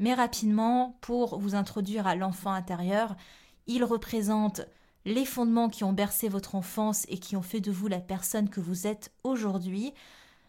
Mais 0.00 0.12
rapidement, 0.12 0.98
pour 1.00 1.38
vous 1.38 1.54
introduire 1.54 2.08
à 2.08 2.16
l'enfant 2.16 2.50
intérieur, 2.50 3.14
il 3.68 3.84
représente 3.84 4.62
les 5.04 5.24
fondements 5.24 5.68
qui 5.68 5.84
ont 5.84 5.92
bercé 5.92 6.28
votre 6.28 6.56
enfance 6.56 7.06
et 7.08 7.18
qui 7.18 7.36
ont 7.36 7.42
fait 7.42 7.60
de 7.60 7.70
vous 7.70 7.86
la 7.86 8.00
personne 8.00 8.48
que 8.48 8.58
vous 8.58 8.88
êtes 8.88 9.12
aujourd'hui. 9.22 9.94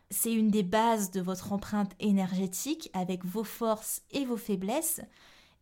C'est 0.10 0.34
une 0.34 0.50
des 0.50 0.64
bases 0.64 1.12
de 1.12 1.22
votre 1.22 1.54
empreinte 1.54 1.92
énergétique 2.00 2.90
avec 2.94 3.24
vos 3.24 3.44
forces 3.44 4.02
et 4.10 4.26
vos 4.26 4.38
faiblesses. 4.38 5.02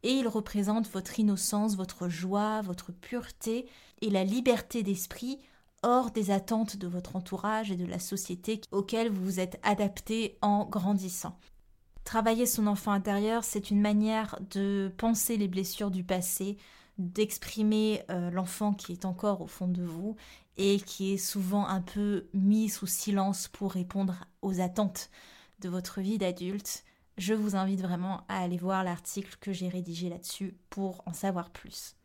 Et 0.04 0.14
il 0.14 0.30
représente 0.30 0.90
votre 0.90 1.20
innocence, 1.20 1.76
votre 1.76 2.08
joie, 2.08 2.62
votre 2.62 2.94
pureté 2.94 3.68
et 4.00 4.10
la 4.10 4.24
liberté 4.24 4.82
d'esprit 4.82 5.40
hors 5.84 6.12
des 6.12 6.32
attentes 6.32 6.78
de 6.78 6.88
votre 6.88 7.16
entourage 7.16 7.72
et 7.72 7.76
de 7.76 7.86
la 7.86 8.00
société 8.00 8.62
auxquelles 8.72 9.10
vous 9.10 9.24
vous 9.24 9.40
êtes 9.40 9.60
adapté 9.64 10.38
en 10.42 10.66
grandissant. 10.66 11.38
Travailler 12.04 12.46
son 12.46 12.68
enfant 12.68 12.92
intérieur, 12.92 13.44
c'est 13.44 13.72
une 13.72 13.82
manière 13.82 14.40
de 14.50 14.92
penser 14.98 15.38
les 15.38 15.48
blessures 15.48 15.92
du 15.92 16.04
passé, 16.04 16.58
d'exprimer 16.98 18.04
euh, 18.10 18.30
l'enfant 18.32 18.74
qui 18.74 18.92
est 18.92 19.06
encore 19.06 19.42
au 19.42 19.48
fond 19.48 19.68
de 19.68 19.84
vous 19.84 20.16
et 20.58 20.80
qui 20.80 21.14
est 21.14 21.18
souvent 21.18 21.68
un 21.68 21.82
peu 21.82 22.28
mis 22.34 22.70
sous 22.70 22.88
silence 22.88 23.48
pour 23.48 23.72
répondre 23.72 24.26
aux 24.42 24.60
attentes 24.60 25.10
de 25.60 25.70
votre 25.70 26.02
vie 26.02 26.18
d'adulte, 26.18 26.84
je 27.18 27.34
vous 27.34 27.56
invite 27.56 27.82
vraiment 27.82 28.22
à 28.28 28.40
aller 28.40 28.58
voir 28.58 28.84
l'article 28.84 29.38
que 29.40 29.54
j'ai 29.54 29.70
rédigé 29.70 30.10
là-dessus 30.10 30.56
pour 30.70 31.04
en 31.06 31.14
savoir 31.14 31.52
plus. 31.52 31.96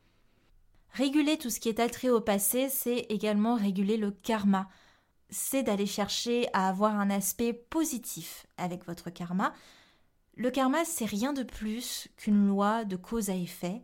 Réguler 0.92 1.36
tout 1.36 1.50
ce 1.50 1.60
qui 1.60 1.68
est 1.68 1.80
attrait 1.80 2.08
au 2.08 2.20
passé, 2.20 2.68
c'est 2.68 3.06
également 3.10 3.54
réguler 3.54 3.96
le 3.96 4.10
karma. 4.10 4.68
C'est 5.28 5.62
d'aller 5.62 5.86
chercher 5.86 6.48
à 6.52 6.68
avoir 6.68 6.98
un 6.98 7.10
aspect 7.10 7.52
positif 7.52 8.46
avec 8.56 8.86
votre 8.86 9.10
karma. 9.10 9.52
Le 10.34 10.50
karma, 10.50 10.84
c'est 10.84 11.04
rien 11.06 11.32
de 11.32 11.42
plus 11.42 12.08
qu'une 12.16 12.48
loi 12.48 12.84
de 12.84 12.96
cause 12.96 13.30
à 13.30 13.34
effet. 13.34 13.82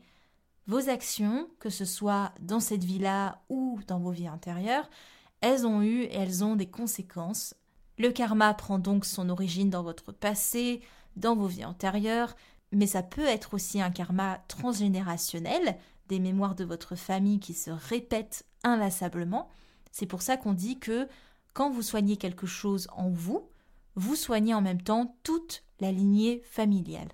Vos 0.67 0.88
actions, 0.88 1.49
que 1.59 1.71
ce 1.71 1.85
soit 1.85 2.33
dans 2.41 2.61
cette 2.61 2.85
vie-là 2.85 3.43
ou 3.49 3.81
dans 3.88 3.99
vos 3.99 4.12
vies 4.12 4.29
antérieures, 4.29 4.88
elles 5.41 5.67
ont 5.67 5.83
eu 5.83 6.03
et 6.03 6.15
elles 6.15 6.45
ont 6.45 6.55
des 6.55 6.71
conséquences. 6.71 7.55
Le 7.99 8.11
karma 8.11 8.55
prend 8.55 8.79
donc 8.79 9.05
son 9.05 9.29
origine 9.29 9.71
dans 9.71 9.83
votre 9.83 10.12
passé, 10.12 10.81
dans 11.17 11.35
vos 11.35 11.47
vies 11.47 11.65
antérieures, 11.65 12.37
mais 12.71 12.87
ça 12.87 13.03
peut 13.03 13.27
être 13.27 13.55
aussi 13.55 13.81
un 13.81 13.91
karma 13.91 14.38
transgénérationnel, 14.49 15.77
des 16.12 16.20
mémoires 16.20 16.55
de 16.55 16.64
votre 16.64 16.94
famille 16.94 17.40
qui 17.40 17.55
se 17.55 17.70
répètent 17.70 18.44
inlassablement. 18.64 19.48
C'est 19.92 20.05
pour 20.05 20.20
ça 20.20 20.37
qu'on 20.37 20.53
dit 20.53 20.79
que 20.79 21.09
quand 21.55 21.70
vous 21.70 21.81
soignez 21.81 22.18
quelque 22.18 22.46
chose 22.46 22.87
en 22.94 23.09
vous, 23.09 23.48
vous 23.94 24.14
soignez 24.14 24.53
en 24.53 24.61
même 24.61 24.83
temps 24.83 25.16
toute 25.22 25.64
la 25.81 25.90
lignée 25.90 26.42
familiale. 26.44 27.09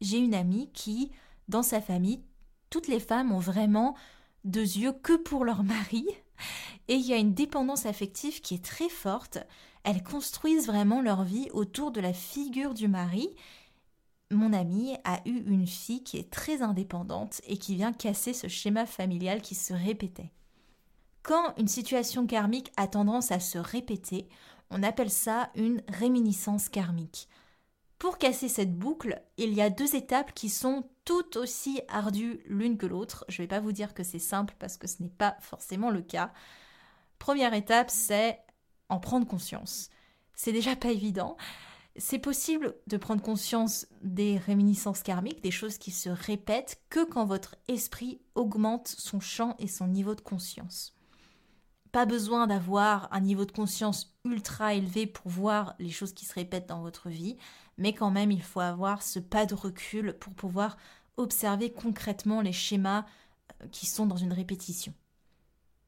J'ai 0.00 0.18
une 0.18 0.34
amie 0.34 0.68
qui, 0.72 1.12
dans 1.46 1.62
sa 1.62 1.80
famille, 1.80 2.24
toutes 2.70 2.88
les 2.88 2.98
femmes 2.98 3.30
ont 3.30 3.38
vraiment 3.38 3.94
deux 4.42 4.78
yeux 4.78 4.92
que 4.92 5.16
pour 5.16 5.44
leur 5.44 5.62
mari, 5.62 6.04
et 6.88 6.94
il 6.94 7.06
y 7.06 7.12
a 7.12 7.18
une 7.18 7.34
dépendance 7.34 7.86
affective 7.86 8.40
qui 8.40 8.54
est 8.54 8.64
très 8.64 8.88
forte. 8.88 9.38
Elles 9.84 10.02
construisent 10.02 10.66
vraiment 10.66 11.00
leur 11.00 11.22
vie 11.22 11.50
autour 11.52 11.92
de 11.92 12.00
la 12.00 12.12
figure 12.12 12.74
du 12.74 12.88
mari, 12.88 13.28
mon 14.34 14.52
amie 14.52 14.96
a 15.04 15.20
eu 15.26 15.42
une 15.46 15.66
fille 15.66 16.02
qui 16.02 16.18
est 16.18 16.30
très 16.30 16.62
indépendante 16.62 17.40
et 17.46 17.56
qui 17.56 17.74
vient 17.74 17.92
casser 17.92 18.32
ce 18.32 18.48
schéma 18.48 18.86
familial 18.86 19.42
qui 19.42 19.54
se 19.54 19.72
répétait. 19.72 20.32
Quand 21.22 21.54
une 21.56 21.68
situation 21.68 22.26
karmique 22.26 22.72
a 22.76 22.86
tendance 22.86 23.32
à 23.32 23.40
se 23.40 23.58
répéter, 23.58 24.28
on 24.70 24.82
appelle 24.82 25.10
ça 25.10 25.50
une 25.54 25.82
réminiscence 25.88 26.68
karmique. 26.68 27.28
Pour 27.98 28.18
casser 28.18 28.48
cette 28.48 28.76
boucle, 28.76 29.22
il 29.38 29.54
y 29.54 29.62
a 29.62 29.70
deux 29.70 29.96
étapes 29.96 30.34
qui 30.34 30.50
sont 30.50 30.84
tout 31.04 31.38
aussi 31.38 31.80
ardues 31.88 32.40
l'une 32.46 32.76
que 32.76 32.86
l'autre. 32.86 33.24
Je 33.28 33.40
ne 33.40 33.44
vais 33.44 33.48
pas 33.48 33.60
vous 33.60 33.72
dire 33.72 33.94
que 33.94 34.02
c'est 34.02 34.18
simple 34.18 34.54
parce 34.58 34.76
que 34.76 34.86
ce 34.86 35.02
n'est 35.02 35.08
pas 35.08 35.36
forcément 35.40 35.90
le 35.90 36.02
cas. 36.02 36.32
Première 37.18 37.54
étape, 37.54 37.90
c'est 37.90 38.38
en 38.88 39.00
prendre 39.00 39.26
conscience. 39.26 39.88
C'est 40.34 40.52
déjà 40.52 40.76
pas 40.76 40.90
évident. 40.90 41.36
C'est 41.96 42.18
possible 42.18 42.74
de 42.88 42.96
prendre 42.96 43.22
conscience 43.22 43.86
des 44.02 44.36
réminiscences 44.36 45.02
karmiques, 45.02 45.42
des 45.42 45.52
choses 45.52 45.78
qui 45.78 45.92
se 45.92 46.08
répètent, 46.08 46.80
que 46.90 47.04
quand 47.04 47.24
votre 47.24 47.54
esprit 47.68 48.20
augmente 48.34 48.88
son 48.88 49.20
champ 49.20 49.54
et 49.60 49.68
son 49.68 49.86
niveau 49.86 50.16
de 50.16 50.20
conscience. 50.20 50.96
Pas 51.92 52.06
besoin 52.06 52.48
d'avoir 52.48 53.08
un 53.12 53.20
niveau 53.20 53.44
de 53.44 53.52
conscience 53.52 54.16
ultra 54.24 54.74
élevé 54.74 55.06
pour 55.06 55.30
voir 55.30 55.76
les 55.78 55.90
choses 55.90 56.12
qui 56.12 56.24
se 56.24 56.34
répètent 56.34 56.68
dans 56.68 56.82
votre 56.82 57.08
vie, 57.08 57.36
mais 57.78 57.92
quand 57.92 58.10
même 58.10 58.32
il 58.32 58.42
faut 58.42 58.58
avoir 58.58 59.02
ce 59.02 59.20
pas 59.20 59.46
de 59.46 59.54
recul 59.54 60.14
pour 60.14 60.32
pouvoir 60.34 60.76
observer 61.16 61.70
concrètement 61.72 62.40
les 62.40 62.52
schémas 62.52 63.04
euh, 63.62 63.68
qui 63.70 63.86
sont 63.86 64.06
dans 64.06 64.16
une 64.16 64.32
répétition. 64.32 64.92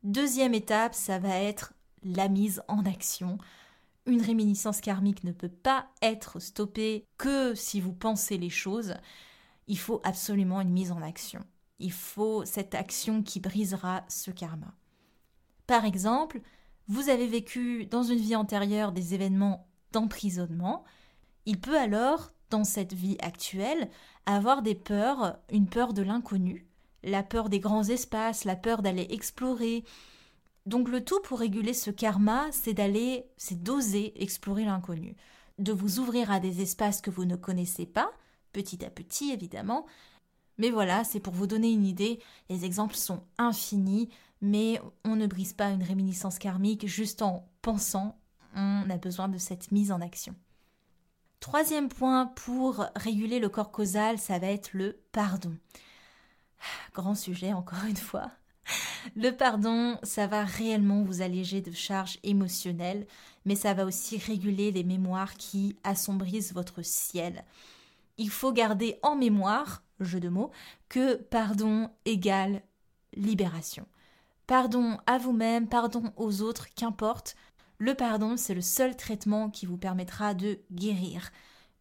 Deuxième 0.04 0.54
étape, 0.54 0.94
ça 0.94 1.18
va 1.18 1.36
être 1.40 1.72
la 2.04 2.28
mise 2.28 2.62
en 2.68 2.84
action 2.86 3.38
une 4.06 4.22
réminiscence 4.22 4.80
karmique 4.80 5.24
ne 5.24 5.32
peut 5.32 5.48
pas 5.48 5.88
être 6.02 6.40
stoppée 6.40 7.04
que 7.18 7.54
si 7.54 7.80
vous 7.80 7.92
pensez 7.92 8.38
les 8.38 8.50
choses. 8.50 8.94
Il 9.68 9.78
faut 9.78 10.00
absolument 10.04 10.60
une 10.60 10.70
mise 10.70 10.92
en 10.92 11.02
action. 11.02 11.40
Il 11.78 11.92
faut 11.92 12.44
cette 12.44 12.74
action 12.74 13.22
qui 13.22 13.40
brisera 13.40 14.04
ce 14.08 14.30
karma. 14.30 14.74
Par 15.66 15.84
exemple, 15.84 16.40
vous 16.88 17.08
avez 17.08 17.26
vécu 17.26 17.86
dans 17.86 18.04
une 18.04 18.20
vie 18.20 18.36
antérieure 18.36 18.92
des 18.92 19.14
événements 19.14 19.66
d'emprisonnement. 19.92 20.84
Il 21.44 21.60
peut 21.60 21.78
alors, 21.78 22.30
dans 22.50 22.64
cette 22.64 22.92
vie 22.92 23.16
actuelle, 23.20 23.90
avoir 24.24 24.62
des 24.62 24.76
peurs, 24.76 25.38
une 25.50 25.68
peur 25.68 25.92
de 25.92 26.02
l'inconnu, 26.02 26.66
la 27.02 27.22
peur 27.22 27.48
des 27.48 27.60
grands 27.60 27.88
espaces, 27.88 28.44
la 28.44 28.56
peur 28.56 28.82
d'aller 28.82 29.06
explorer, 29.10 29.84
donc 30.66 30.88
le 30.88 31.04
tout 31.04 31.20
pour 31.20 31.38
réguler 31.38 31.72
ce 31.72 31.90
karma, 31.90 32.46
c'est 32.50 32.74
d'aller, 32.74 33.26
c'est 33.36 33.62
d'oser 33.62 34.20
explorer 34.20 34.64
l'inconnu, 34.64 35.16
de 35.58 35.72
vous 35.72 36.00
ouvrir 36.00 36.30
à 36.30 36.40
des 36.40 36.60
espaces 36.60 37.00
que 37.00 37.10
vous 37.10 37.24
ne 37.24 37.36
connaissez 37.36 37.86
pas, 37.86 38.10
petit 38.52 38.84
à 38.84 38.90
petit 38.90 39.30
évidemment. 39.30 39.86
Mais 40.58 40.70
voilà, 40.70 41.04
c'est 41.04 41.20
pour 41.20 41.34
vous 41.34 41.46
donner 41.46 41.70
une 41.70 41.86
idée, 41.86 42.20
les 42.48 42.64
exemples 42.64 42.96
sont 42.96 43.22
infinis, 43.38 44.08
mais 44.40 44.80
on 45.04 45.14
ne 45.14 45.26
brise 45.26 45.52
pas 45.52 45.70
une 45.70 45.82
réminiscence 45.82 46.38
karmique 46.38 46.86
juste 46.86 47.22
en 47.22 47.48
pensant, 47.62 48.18
on 48.54 48.90
a 48.90 48.96
besoin 48.96 49.28
de 49.28 49.38
cette 49.38 49.70
mise 49.70 49.92
en 49.92 50.00
action. 50.00 50.34
Troisième 51.40 51.88
point 51.88 52.26
pour 52.26 52.86
réguler 52.96 53.38
le 53.38 53.48
corps 53.48 53.70
causal, 53.70 54.18
ça 54.18 54.38
va 54.38 54.48
être 54.48 54.70
le 54.72 54.98
pardon. 55.12 55.54
Grand 56.94 57.14
sujet 57.14 57.52
encore 57.52 57.84
une 57.88 57.96
fois. 57.96 58.32
Le 59.14 59.30
pardon, 59.30 59.98
ça 60.02 60.26
va 60.26 60.44
réellement 60.44 61.02
vous 61.02 61.22
alléger 61.22 61.60
de 61.60 61.72
charges 61.72 62.18
émotionnelles, 62.22 63.06
mais 63.44 63.54
ça 63.54 63.74
va 63.74 63.84
aussi 63.84 64.18
réguler 64.18 64.72
les 64.72 64.84
mémoires 64.84 65.34
qui 65.34 65.76
assombrissent 65.84 66.52
votre 66.52 66.82
ciel. 66.82 67.44
Il 68.18 68.30
faut 68.30 68.52
garder 68.52 68.98
en 69.02 69.14
mémoire, 69.14 69.82
jeu 70.00 70.20
de 70.20 70.28
mots, 70.28 70.50
que 70.88 71.14
pardon 71.14 71.90
égale 72.04 72.62
libération. 73.14 73.86
Pardon 74.46 74.98
à 75.06 75.18
vous-même, 75.18 75.68
pardon 75.68 76.12
aux 76.16 76.42
autres, 76.42 76.68
qu'importe. 76.74 77.36
Le 77.78 77.94
pardon, 77.94 78.36
c'est 78.36 78.54
le 78.54 78.60
seul 78.60 78.96
traitement 78.96 79.50
qui 79.50 79.66
vous 79.66 79.76
permettra 79.76 80.34
de 80.34 80.60
guérir. 80.72 81.30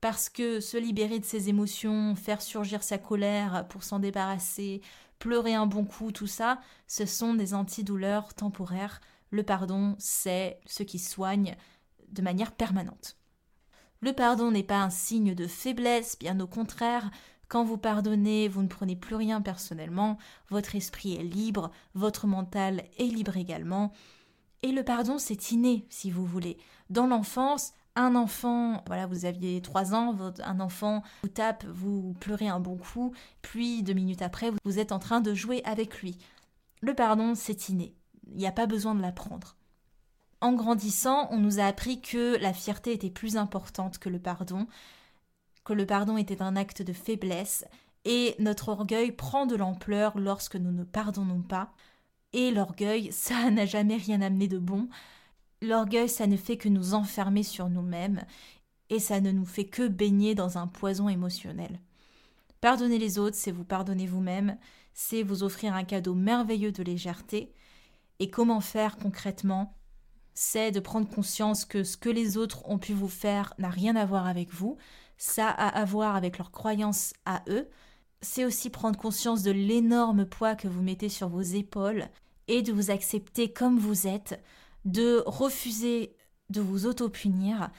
Parce 0.01 0.29
que 0.29 0.59
se 0.59 0.77
libérer 0.77 1.19
de 1.19 1.25
ses 1.25 1.49
émotions, 1.49 2.15
faire 2.15 2.41
surgir 2.41 2.83
sa 2.83 2.97
colère 2.97 3.67
pour 3.69 3.83
s'en 3.83 3.99
débarrasser, 3.99 4.81
pleurer 5.19 5.53
un 5.53 5.65
bon 5.65 5.85
coup, 5.85 6.11
tout 6.11 6.27
ça, 6.27 6.59
ce 6.87 7.05
sont 7.05 7.33
des 7.33 7.53
antidouleurs 7.53 8.33
temporaires. 8.33 9.01
Le 9.31 9.43
pardon, 9.43 9.95
c'est 9.97 10.59
ce 10.65 10.83
qui 10.83 10.99
soigne 10.99 11.55
de 12.09 12.21
manière 12.21 12.51
permanente. 12.51 13.17
Le 14.01 14.13
pardon 14.13 14.51
n'est 14.51 14.63
pas 14.63 14.81
un 14.81 14.89
signe 14.89 15.33
de 15.33 15.47
faiblesse, 15.47 16.17
bien 16.19 16.39
au 16.39 16.47
contraire. 16.47 17.09
Quand 17.47 17.63
vous 17.63 17.77
pardonnez, 17.77 18.47
vous 18.47 18.61
ne 18.61 18.67
prenez 18.67 18.95
plus 18.95 19.15
rien 19.15 19.41
personnellement, 19.41 20.17
votre 20.49 20.75
esprit 20.75 21.15
est 21.15 21.23
libre, 21.23 21.71
votre 21.93 22.27
mental 22.27 22.83
est 22.97 23.05
libre 23.05 23.37
également. 23.37 23.91
Et 24.63 24.71
le 24.71 24.83
pardon, 24.83 25.17
c'est 25.19 25.51
inné, 25.51 25.85
si 25.89 26.09
vous 26.09 26.25
voulez. 26.25 26.57
Dans 26.89 27.07
l'enfance, 27.07 27.73
un 27.95 28.15
enfant, 28.15 28.83
voilà, 28.87 29.07
vous 29.07 29.25
aviez 29.25 29.61
trois 29.61 29.93
ans, 29.93 30.15
un 30.43 30.59
enfant 30.59 31.01
vous 31.23 31.29
tape, 31.29 31.65
vous 31.65 32.13
pleurez 32.19 32.47
un 32.47 32.59
bon 32.59 32.77
coup, 32.77 33.13
puis 33.41 33.83
deux 33.83 33.93
minutes 33.93 34.21
après, 34.21 34.51
vous 34.63 34.79
êtes 34.79 34.91
en 34.91 34.99
train 34.99 35.21
de 35.21 35.33
jouer 35.33 35.61
avec 35.65 36.01
lui. 36.01 36.17
Le 36.81 36.93
pardon, 36.93 37.35
c'est 37.35 37.69
inné. 37.69 37.95
Il 38.27 38.37
n'y 38.37 38.47
a 38.47 38.51
pas 38.51 38.65
besoin 38.65 38.95
de 38.95 39.01
l'apprendre. 39.01 39.55
En 40.41 40.53
grandissant, 40.53 41.27
on 41.31 41.37
nous 41.37 41.59
a 41.59 41.65
appris 41.65 42.01
que 42.01 42.37
la 42.41 42.53
fierté 42.53 42.91
était 42.91 43.09
plus 43.09 43.37
importante 43.37 43.97
que 43.97 44.09
le 44.09 44.19
pardon, 44.19 44.67
que 45.63 45.73
le 45.73 45.85
pardon 45.85 46.17
était 46.17 46.41
un 46.41 46.55
acte 46.55 46.81
de 46.81 46.93
faiblesse, 46.93 47.65
et 48.03 48.35
notre 48.39 48.69
orgueil 48.69 49.11
prend 49.11 49.45
de 49.45 49.55
l'ampleur 49.55 50.19
lorsque 50.19 50.57
nous 50.57 50.71
ne 50.71 50.83
pardonnons 50.83 51.41
pas. 51.41 51.71
Et 52.33 52.51
l'orgueil, 52.51 53.11
ça 53.11 53.49
n'a 53.49 53.65
jamais 53.65 53.95
rien 53.95 54.21
amené 54.21 54.47
de 54.47 54.59
bon. 54.59 54.89
L'orgueil, 55.61 56.09
ça 56.09 56.27
ne 56.27 56.37
fait 56.37 56.57
que 56.57 56.69
nous 56.69 56.93
enfermer 56.93 57.43
sur 57.43 57.69
nous-mêmes 57.69 58.25
et 58.89 58.99
ça 58.99 59.21
ne 59.21 59.31
nous 59.31 59.45
fait 59.45 59.65
que 59.65 59.87
baigner 59.87 60.35
dans 60.35 60.57
un 60.57 60.67
poison 60.67 61.09
émotionnel. 61.09 61.79
Pardonner 62.61 62.97
les 62.97 63.19
autres, 63.19 63.35
c'est 63.35 63.51
vous 63.51 63.63
pardonner 63.63 64.07
vous-même, 64.07 64.57
c'est 64.93 65.23
vous 65.23 65.43
offrir 65.43 65.73
un 65.73 65.83
cadeau 65.83 66.15
merveilleux 66.15 66.71
de 66.71 66.83
légèreté. 66.83 67.53
Et 68.19 68.29
comment 68.29 68.61
faire 68.61 68.97
concrètement? 68.97 69.77
C'est 70.33 70.71
de 70.71 70.79
prendre 70.79 71.09
conscience 71.09 71.65
que 71.65 71.83
ce 71.83 71.97
que 71.97 72.09
les 72.09 72.37
autres 72.37 72.67
ont 72.69 72.77
pu 72.77 72.93
vous 72.93 73.09
faire 73.09 73.53
n'a 73.57 73.69
rien 73.69 73.95
à 73.95 74.05
voir 74.05 74.27
avec 74.27 74.53
vous, 74.53 74.77
ça 75.17 75.47
a 75.49 75.67
à 75.67 75.85
voir 75.85 76.15
avec 76.15 76.37
leurs 76.37 76.51
croyances 76.51 77.13
à 77.25 77.43
eux. 77.47 77.69
C'est 78.21 78.45
aussi 78.45 78.69
prendre 78.69 78.99
conscience 78.99 79.43
de 79.43 79.51
l'énorme 79.51 80.25
poids 80.25 80.55
que 80.55 80.67
vous 80.67 80.81
mettez 80.81 81.09
sur 81.09 81.29
vos 81.29 81.41
épaules 81.41 82.07
et 82.47 82.61
de 82.61 82.73
vous 82.73 82.91
accepter 82.91 83.51
comme 83.51 83.79
vous 83.79 84.07
êtes, 84.07 84.41
de 84.85 85.23
refuser 85.25 86.15
de 86.49 86.61
vous 86.61 86.85
auto-punir. 86.85 87.69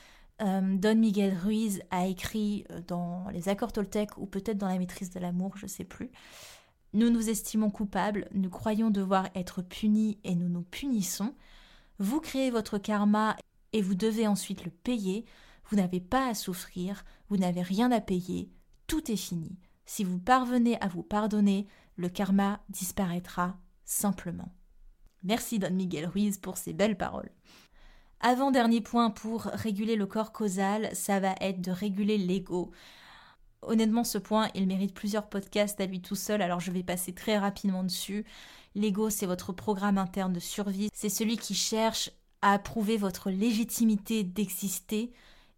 Euh, 0.43 0.77
Don 0.77 0.97
Miguel 0.97 1.35
Ruiz 1.35 1.81
a 1.91 2.07
écrit 2.07 2.65
euh, 2.71 2.81
dans 2.87 3.29
les 3.31 3.49
accords 3.49 3.73
Toltec 3.73 4.19
ou 4.19 4.27
peut-être 4.27 4.59
dans 4.59 4.69
la 4.69 4.79
maîtrise 4.79 5.11
de 5.11 5.21
l'amour, 5.21 5.57
je 5.57 5.65
ne 5.65 5.71
sais 5.71 5.85
plus. 5.85 6.11
Nous 6.93 7.11
nous 7.11 7.31
estimons 7.31 7.71
coupables, 7.71 8.29
nous 8.33 8.51
croyons 8.51 8.91
devoir 8.91 9.29
être 9.35 9.63
punis 9.63 10.19
et 10.25 10.35
nous 10.35 10.49
nous 10.49 10.63
punissons. 10.63 11.35
Vous 11.99 12.21
créez 12.21 12.51
votre 12.51 12.79
karma 12.79 13.37
et 13.73 13.81
vous 13.81 13.95
devez 13.95 14.27
ensuite 14.27 14.65
le 14.65 14.71
payer. 14.71 15.25
Vous 15.69 15.77
n'avez 15.77 16.01
pas 16.01 16.29
à 16.29 16.35
souffrir, 16.35 17.05
vous 17.29 17.37
n'avez 17.37 17.63
rien 17.63 17.91
à 17.91 18.01
payer, 18.01 18.51
tout 18.87 19.11
est 19.11 19.17
fini. 19.17 19.59
Si 19.85 20.05
vous 20.05 20.19
parvenez 20.19 20.81
à 20.81 20.89
vous 20.89 21.03
pardonner, 21.03 21.67
le 21.97 22.09
karma 22.09 22.61
disparaîtra 22.69 23.57
simplement. 23.85 24.56
Merci 25.27 25.59
Don 25.59 25.73
Miguel 25.73 26.07
Ruiz 26.07 26.39
pour 26.39 26.57
ces 26.57 26.73
belles 26.73 26.97
paroles. 26.97 27.31
Avant-dernier 28.21 28.81
point 28.81 29.11
pour 29.11 29.43
réguler 29.43 29.97
le 29.97 30.07
corps 30.07 30.31
causal, 30.31 30.89
ça 30.95 31.19
va 31.19 31.35
être 31.41 31.61
de 31.61 31.73
réguler 31.73 32.17
l'ego. 32.17 32.71
Honnêtement, 33.63 34.05
ce 34.05 34.19
point, 34.19 34.49
il 34.55 34.69
mérite 34.69 34.95
plusieurs 34.95 35.29
podcasts 35.29 35.81
à 35.81 35.87
lui 35.87 36.01
tout 36.01 36.15
seul, 36.15 36.43
alors 36.43 36.61
je 36.61 36.71
vais 36.71 36.85
passer 36.85 37.13
très 37.13 37.39
rapidement 37.39 37.83
dessus. 37.83 38.25
L'ego, 38.77 39.11
c'est 39.11 39.27
votre 39.27 39.53
programme 39.53 39.99
interne 39.99 40.33
de 40.33 40.39
survie, 40.39 40.91
c'est 40.95 41.09
celui 41.09 41.37
qui 41.37 41.55
cherche 41.55 42.11
à 42.41 42.57
prouver 42.61 42.97
votre 42.97 43.31
légitimité 43.31 44.23
d'exister, 44.23 45.13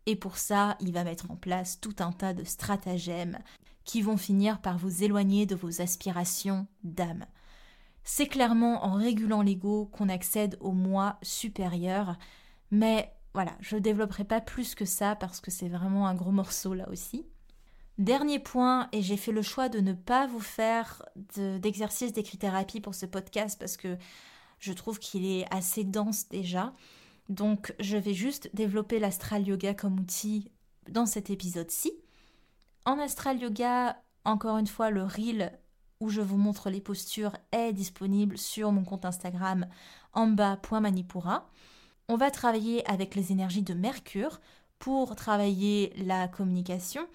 et 0.07 0.17
pour 0.17 0.39
ça, 0.39 0.79
il 0.81 0.93
va 0.93 1.05
mettre 1.05 1.31
en 1.31 1.37
place 1.37 1.79
tout 1.79 1.97
un 1.99 2.13
tas 2.13 2.33
de 2.33 2.45
stratagèmes 2.45 3.39
qui 3.85 4.01
vont 4.01 4.17
finir 4.17 4.63
par 4.63 4.79
vous 4.79 5.05
éloigner 5.05 5.45
de 5.45 5.55
vos 5.55 5.83
aspirations 5.83 6.67
d'âme. 6.85 7.27
C'est 8.11 8.27
clairement 8.27 8.87
en 8.87 8.95
régulant 8.95 9.43
l'ego 9.43 9.85
qu'on 9.93 10.09
accède 10.09 10.57
au 10.61 10.73
moi 10.73 11.19
supérieur, 11.21 12.17
mais 12.71 13.13
voilà, 13.35 13.53
je 13.61 13.77
ne 13.77 13.81
développerai 13.81 14.25
pas 14.25 14.41
plus 14.41 14.75
que 14.75 14.87
ça 14.87 15.15
parce 15.15 15.43
que 15.43 15.51
c'est 15.51 15.69
vraiment 15.69 16.07
un 16.07 16.15
gros 16.15 16.31
morceau 16.31 16.73
là 16.73 16.89
aussi. 16.89 17.27
Dernier 17.99 18.39
point, 18.39 18.89
et 18.93 19.03
j'ai 19.03 19.19
fait 19.19 19.31
le 19.31 19.43
choix 19.43 19.69
de 19.69 19.81
ne 19.81 19.93
pas 19.93 20.27
vous 20.27 20.41
faire 20.41 21.05
d'exercice 21.37 22.15
d'écrit-thérapie 22.15 22.81
pour 22.81 22.95
ce 22.95 23.05
podcast 23.05 23.59
parce 23.61 23.77
que 23.77 23.99
je 24.59 24.73
trouve 24.73 24.99
qu'il 24.99 25.27
est 25.27 25.45
assez 25.55 25.85
dense 25.85 26.31
déjà. 26.31 26.73
Donc 27.29 27.75
je 27.79 27.99
vais 27.99 28.15
juste 28.15 28.49
développer 28.55 29.01
l'astral 29.01 29.47
yoga 29.47 29.75
comme 29.75 30.01
outil 30.01 30.51
dans 30.89 31.05
cet 31.05 31.29
épisode-ci. 31.29 31.93
En 32.87 32.99
astral 32.99 33.39
yoga, 33.39 34.03
encore 34.25 34.57
une 34.57 34.67
fois, 34.67 34.89
le 34.89 35.05
reel 35.05 35.53
où 36.01 36.11
je 36.11 36.21
vous 36.21 36.37
montre 36.37 36.71
les 36.71 36.81
postures 36.81 37.37
est 37.53 37.73
disponible 37.73 38.39
sur 38.39 38.73
mon 38.73 38.85
compte 38.85 39.05
Instagram 39.05 39.67
amba.manipura. 40.13 41.49
On 42.09 42.17
va 42.17 42.31
travailler 42.31 42.89
avec 42.89 43.15
les 43.15 43.33
énergies 43.33 43.63
de 43.63 43.75
Mercure 43.75 44.41
pour 44.79 45.17
travailler 45.17 45.93
la 45.97 46.29
communication 46.29 47.07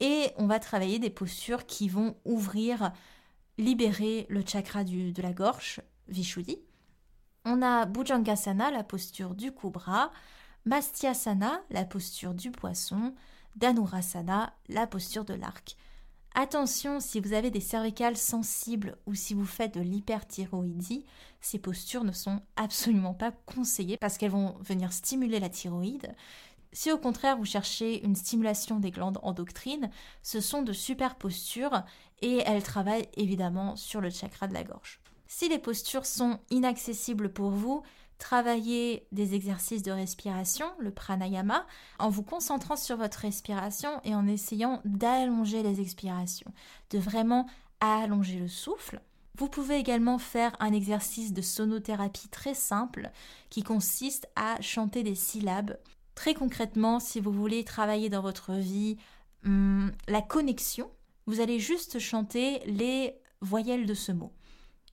et 0.00 0.30
on 0.36 0.46
va 0.46 0.60
travailler 0.60 0.98
des 0.98 1.10
postures 1.10 1.66
qui 1.66 1.88
vont 1.88 2.16
ouvrir, 2.24 2.92
libérer 3.56 4.26
le 4.28 4.44
chakra 4.46 4.84
de 4.84 5.22
la 5.22 5.32
gorge, 5.32 5.80
Vishuddhi. 6.06 6.58
On 7.44 7.62
a 7.62 7.86
Bhujangasana, 7.86 8.70
la 8.70 8.84
posture 8.84 9.34
du 9.34 9.52
cobra, 9.52 10.12
Mastyasana, 10.66 11.62
la 11.70 11.84
posture 11.84 12.34
du 12.34 12.50
poisson, 12.50 13.14
Dhanurasana, 13.56 14.52
la 14.68 14.86
posture 14.86 15.24
de 15.24 15.34
l'arc. 15.34 15.76
Attention, 16.34 17.00
si 17.00 17.20
vous 17.20 17.32
avez 17.32 17.50
des 17.50 17.60
cervicales 17.60 18.16
sensibles 18.16 18.96
ou 19.06 19.14
si 19.14 19.34
vous 19.34 19.46
faites 19.46 19.74
de 19.74 19.80
l'hyperthyroïdie, 19.80 21.04
ces 21.40 21.58
postures 21.58 22.04
ne 22.04 22.12
sont 22.12 22.40
absolument 22.56 23.14
pas 23.14 23.32
conseillées 23.32 23.96
parce 23.96 24.18
qu'elles 24.18 24.30
vont 24.30 24.54
venir 24.60 24.92
stimuler 24.92 25.40
la 25.40 25.48
thyroïde. 25.48 26.14
Si 26.72 26.92
au 26.92 26.98
contraire 26.98 27.38
vous 27.38 27.44
cherchez 27.44 28.04
une 28.04 28.14
stimulation 28.14 28.78
des 28.78 28.90
glandes 28.90 29.18
endocrines, 29.22 29.90
ce 30.22 30.40
sont 30.40 30.62
de 30.62 30.72
super 30.72 31.16
postures 31.16 31.82
et 32.20 32.42
elles 32.46 32.62
travaillent 32.62 33.08
évidemment 33.16 33.74
sur 33.74 34.00
le 34.00 34.10
chakra 34.10 34.46
de 34.46 34.54
la 34.54 34.64
gorge. 34.64 35.00
Si 35.26 35.48
les 35.48 35.58
postures 35.58 36.06
sont 36.06 36.38
inaccessibles 36.50 37.32
pour 37.32 37.50
vous, 37.50 37.82
travaillez 38.18 39.06
des 39.12 39.34
exercices 39.34 39.82
de 39.82 39.92
respiration, 39.92 40.66
le 40.78 40.90
pranayama, 40.90 41.66
en 41.98 42.08
vous 42.08 42.22
concentrant 42.22 42.76
sur 42.76 42.96
votre 42.96 43.20
respiration 43.20 44.00
et 44.04 44.14
en 44.14 44.26
essayant 44.26 44.80
d'allonger 44.84 45.62
les 45.62 45.80
expirations, 45.80 46.52
de 46.90 46.98
vraiment 46.98 47.46
allonger 47.80 48.38
le 48.38 48.48
souffle. 48.48 49.00
Vous 49.36 49.48
pouvez 49.48 49.76
également 49.76 50.18
faire 50.18 50.56
un 50.58 50.72
exercice 50.72 51.32
de 51.32 51.42
sonothérapie 51.42 52.28
très 52.28 52.54
simple 52.54 53.10
qui 53.50 53.62
consiste 53.62 54.28
à 54.34 54.60
chanter 54.60 55.04
des 55.04 55.14
syllabes. 55.14 55.78
Très 56.16 56.34
concrètement, 56.34 56.98
si 56.98 57.20
vous 57.20 57.30
voulez 57.30 57.62
travailler 57.62 58.08
dans 58.08 58.20
votre 58.20 58.54
vie 58.54 58.96
hum, 59.44 59.92
la 60.08 60.22
connexion, 60.22 60.90
vous 61.26 61.40
allez 61.40 61.60
juste 61.60 62.00
chanter 62.00 62.60
les 62.66 63.14
voyelles 63.40 63.86
de 63.86 63.94
ce 63.94 64.10
mot. 64.10 64.32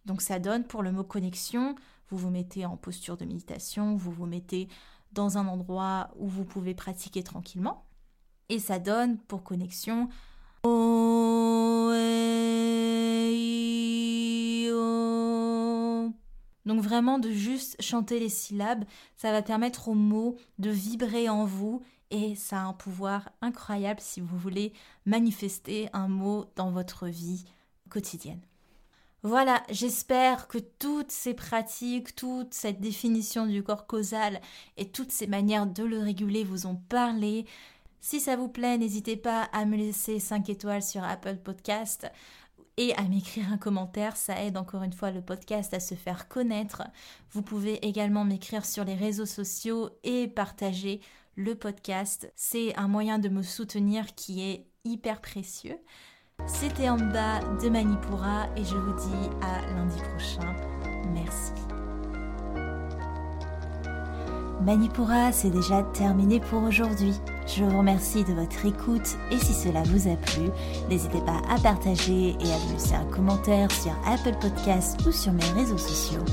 Donc 0.06 0.22
ça 0.22 0.38
donne 0.38 0.66
pour 0.66 0.84
le 0.84 0.92
mot 0.92 1.04
connexion, 1.04 1.76
vous 2.10 2.18
vous 2.18 2.30
mettez 2.30 2.66
en 2.66 2.78
posture 2.78 3.18
de 3.18 3.26
méditation, 3.26 3.96
vous 3.96 4.12
vous 4.12 4.26
mettez 4.26 4.68
dans 5.12 5.38
un 5.38 5.48
endroit 5.48 6.12
où 6.18 6.28
vous 6.28 6.46
pouvez 6.46 6.74
pratiquer 6.74 7.24
tranquillement. 7.24 7.86
Et 8.50 8.60
ça 8.60 8.80
donne 8.80 9.18
pour 9.18 9.44
connexion 9.44 10.10
donc 16.66 16.82
vraiment 16.82 17.20
de 17.20 17.30
juste 17.30 17.80
chanter 17.82 18.20
les 18.20 18.30
syllabes, 18.30 18.86
ça 19.18 19.32
va 19.32 19.42
permettre 19.42 19.88
aux 19.88 19.94
mots 19.94 20.36
de 20.58 20.70
vibrer 20.72 21.30
en 21.30 21.46
vous 21.46 21.84
et 22.10 22.36
ça 22.36 22.62
a 22.62 22.66
un 22.66 22.74
pouvoir 22.74 23.30
incroyable 23.42 24.00
si 24.00 24.22
vous 24.22 24.38
voulez 24.38 24.74
manifester 25.06 25.90
un 25.94 26.08
mot 26.08 26.46
dans 26.56 26.72
votre 26.72 27.08
vie 27.08 27.46
quotidienne. 27.90 28.42
Voilà, 29.26 29.64
j'espère 29.72 30.48
que 30.48 30.60
toutes 30.60 31.10
ces 31.10 31.34
pratiques, 31.34 32.16
toute 32.16 32.54
cette 32.54 32.80
définition 32.80 33.48
du 33.48 33.64
corps 33.64 33.88
causal 33.88 34.40
et 34.78 34.92
toutes 34.92 35.12
ces 35.12 35.26
manières 35.26 35.66
de 35.66 35.84
le 35.84 35.98
réguler 35.98 36.44
vous 36.44 36.68
ont 36.68 36.76
parlé. 36.76 37.48
Si 38.02 38.20
ça 38.20 38.36
vous 38.36 38.50
plaît, 38.50 38.78
n'hésitez 38.78 39.18
pas 39.18 39.50
à 39.52 39.66
me 39.66 39.78
laisser 39.78 40.20
5 40.20 40.48
étoiles 40.50 40.84
sur 40.84 41.04
Apple 41.04 41.38
Podcast 41.38 42.06
et 42.78 42.94
à 42.98 43.02
m'écrire 43.02 43.52
un 43.52 43.58
commentaire, 43.58 44.16
ça 44.16 44.44
aide 44.44 44.58
encore 44.58 44.84
une 44.84 44.94
fois 44.94 45.10
le 45.10 45.24
podcast 45.24 45.74
à 45.74 45.80
se 45.80 45.96
faire 45.96 46.28
connaître. 46.28 46.84
Vous 47.32 47.42
pouvez 47.42 47.84
également 47.84 48.26
m'écrire 48.26 48.64
sur 48.64 48.86
les 48.86 48.94
réseaux 48.94 49.26
sociaux 49.26 49.90
et 50.04 50.28
partager 50.28 51.02
le 51.36 51.56
podcast. 51.56 52.32
C'est 52.36 52.78
un 52.78 52.88
moyen 52.88 53.18
de 53.18 53.30
me 53.30 53.42
soutenir 53.42 54.14
qui 54.14 54.44
est 54.44 54.68
hyper 54.84 55.20
précieux. 55.20 55.80
C'était 56.46 56.90
en 56.90 56.98
bas 56.98 57.40
de 57.62 57.70
Manipura 57.70 58.48
et 58.56 58.64
je 58.64 58.76
vous 58.76 58.94
dis 58.94 59.30
à 59.42 59.66
lundi 59.74 59.98
prochain. 59.98 60.54
Merci. 61.14 61.54
Manipura, 64.62 65.32
c'est 65.32 65.50
déjà 65.50 65.84
terminé 65.84 66.40
pour 66.40 66.64
aujourd'hui. 66.64 67.14
Je 67.48 67.64
vous 67.64 67.78
remercie 67.78 68.24
de 68.24 68.34
votre 68.34 68.66
écoute 68.66 69.18
et 69.32 69.38
si 69.38 69.54
cela 69.54 69.84
vous 69.84 70.08
a 70.08 70.16
plu, 70.16 70.50
n'hésitez 70.90 71.22
pas 71.22 71.42
à 71.50 71.60
partager 71.60 72.30
et 72.30 72.52
à 72.52 72.58
me 72.68 72.74
laisser 72.74 72.96
un 72.96 73.06
commentaire 73.06 73.72
sur 73.72 73.92
Apple 74.06 74.36
Podcasts 74.42 75.00
ou 75.06 75.12
sur 75.12 75.32
mes 75.32 75.50
réseaux 75.56 75.78
sociaux. 75.78 76.24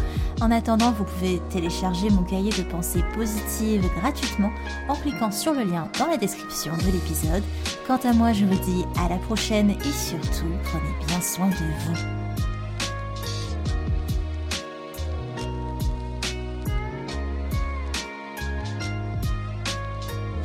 En 0.40 0.50
attendant, 0.50 0.90
vous 0.92 1.04
pouvez 1.04 1.40
télécharger 1.50 2.08
mon 2.10 2.22
cahier 2.22 2.50
de 2.50 2.68
pensées 2.68 3.04
positives 3.14 3.88
gratuitement 4.00 4.50
en 4.88 4.94
cliquant 4.94 5.30
sur 5.30 5.52
le 5.52 5.64
lien 5.64 5.88
dans 5.98 6.06
la 6.06 6.16
description 6.16 6.72
de 6.78 6.90
l'épisode. 6.90 7.44
Quant 7.86 8.00
à 8.02 8.12
moi, 8.12 8.32
je 8.32 8.46
vous 8.46 8.58
dis 8.58 8.84
à 8.98 9.08
la 9.08 9.18
prochaine 9.18 9.70
et 9.70 9.92
surtout, 9.92 10.48
prenez 10.64 11.06
bien 11.06 11.20
soin 11.20 11.48
de 11.48 11.54
vous. 11.54 12.21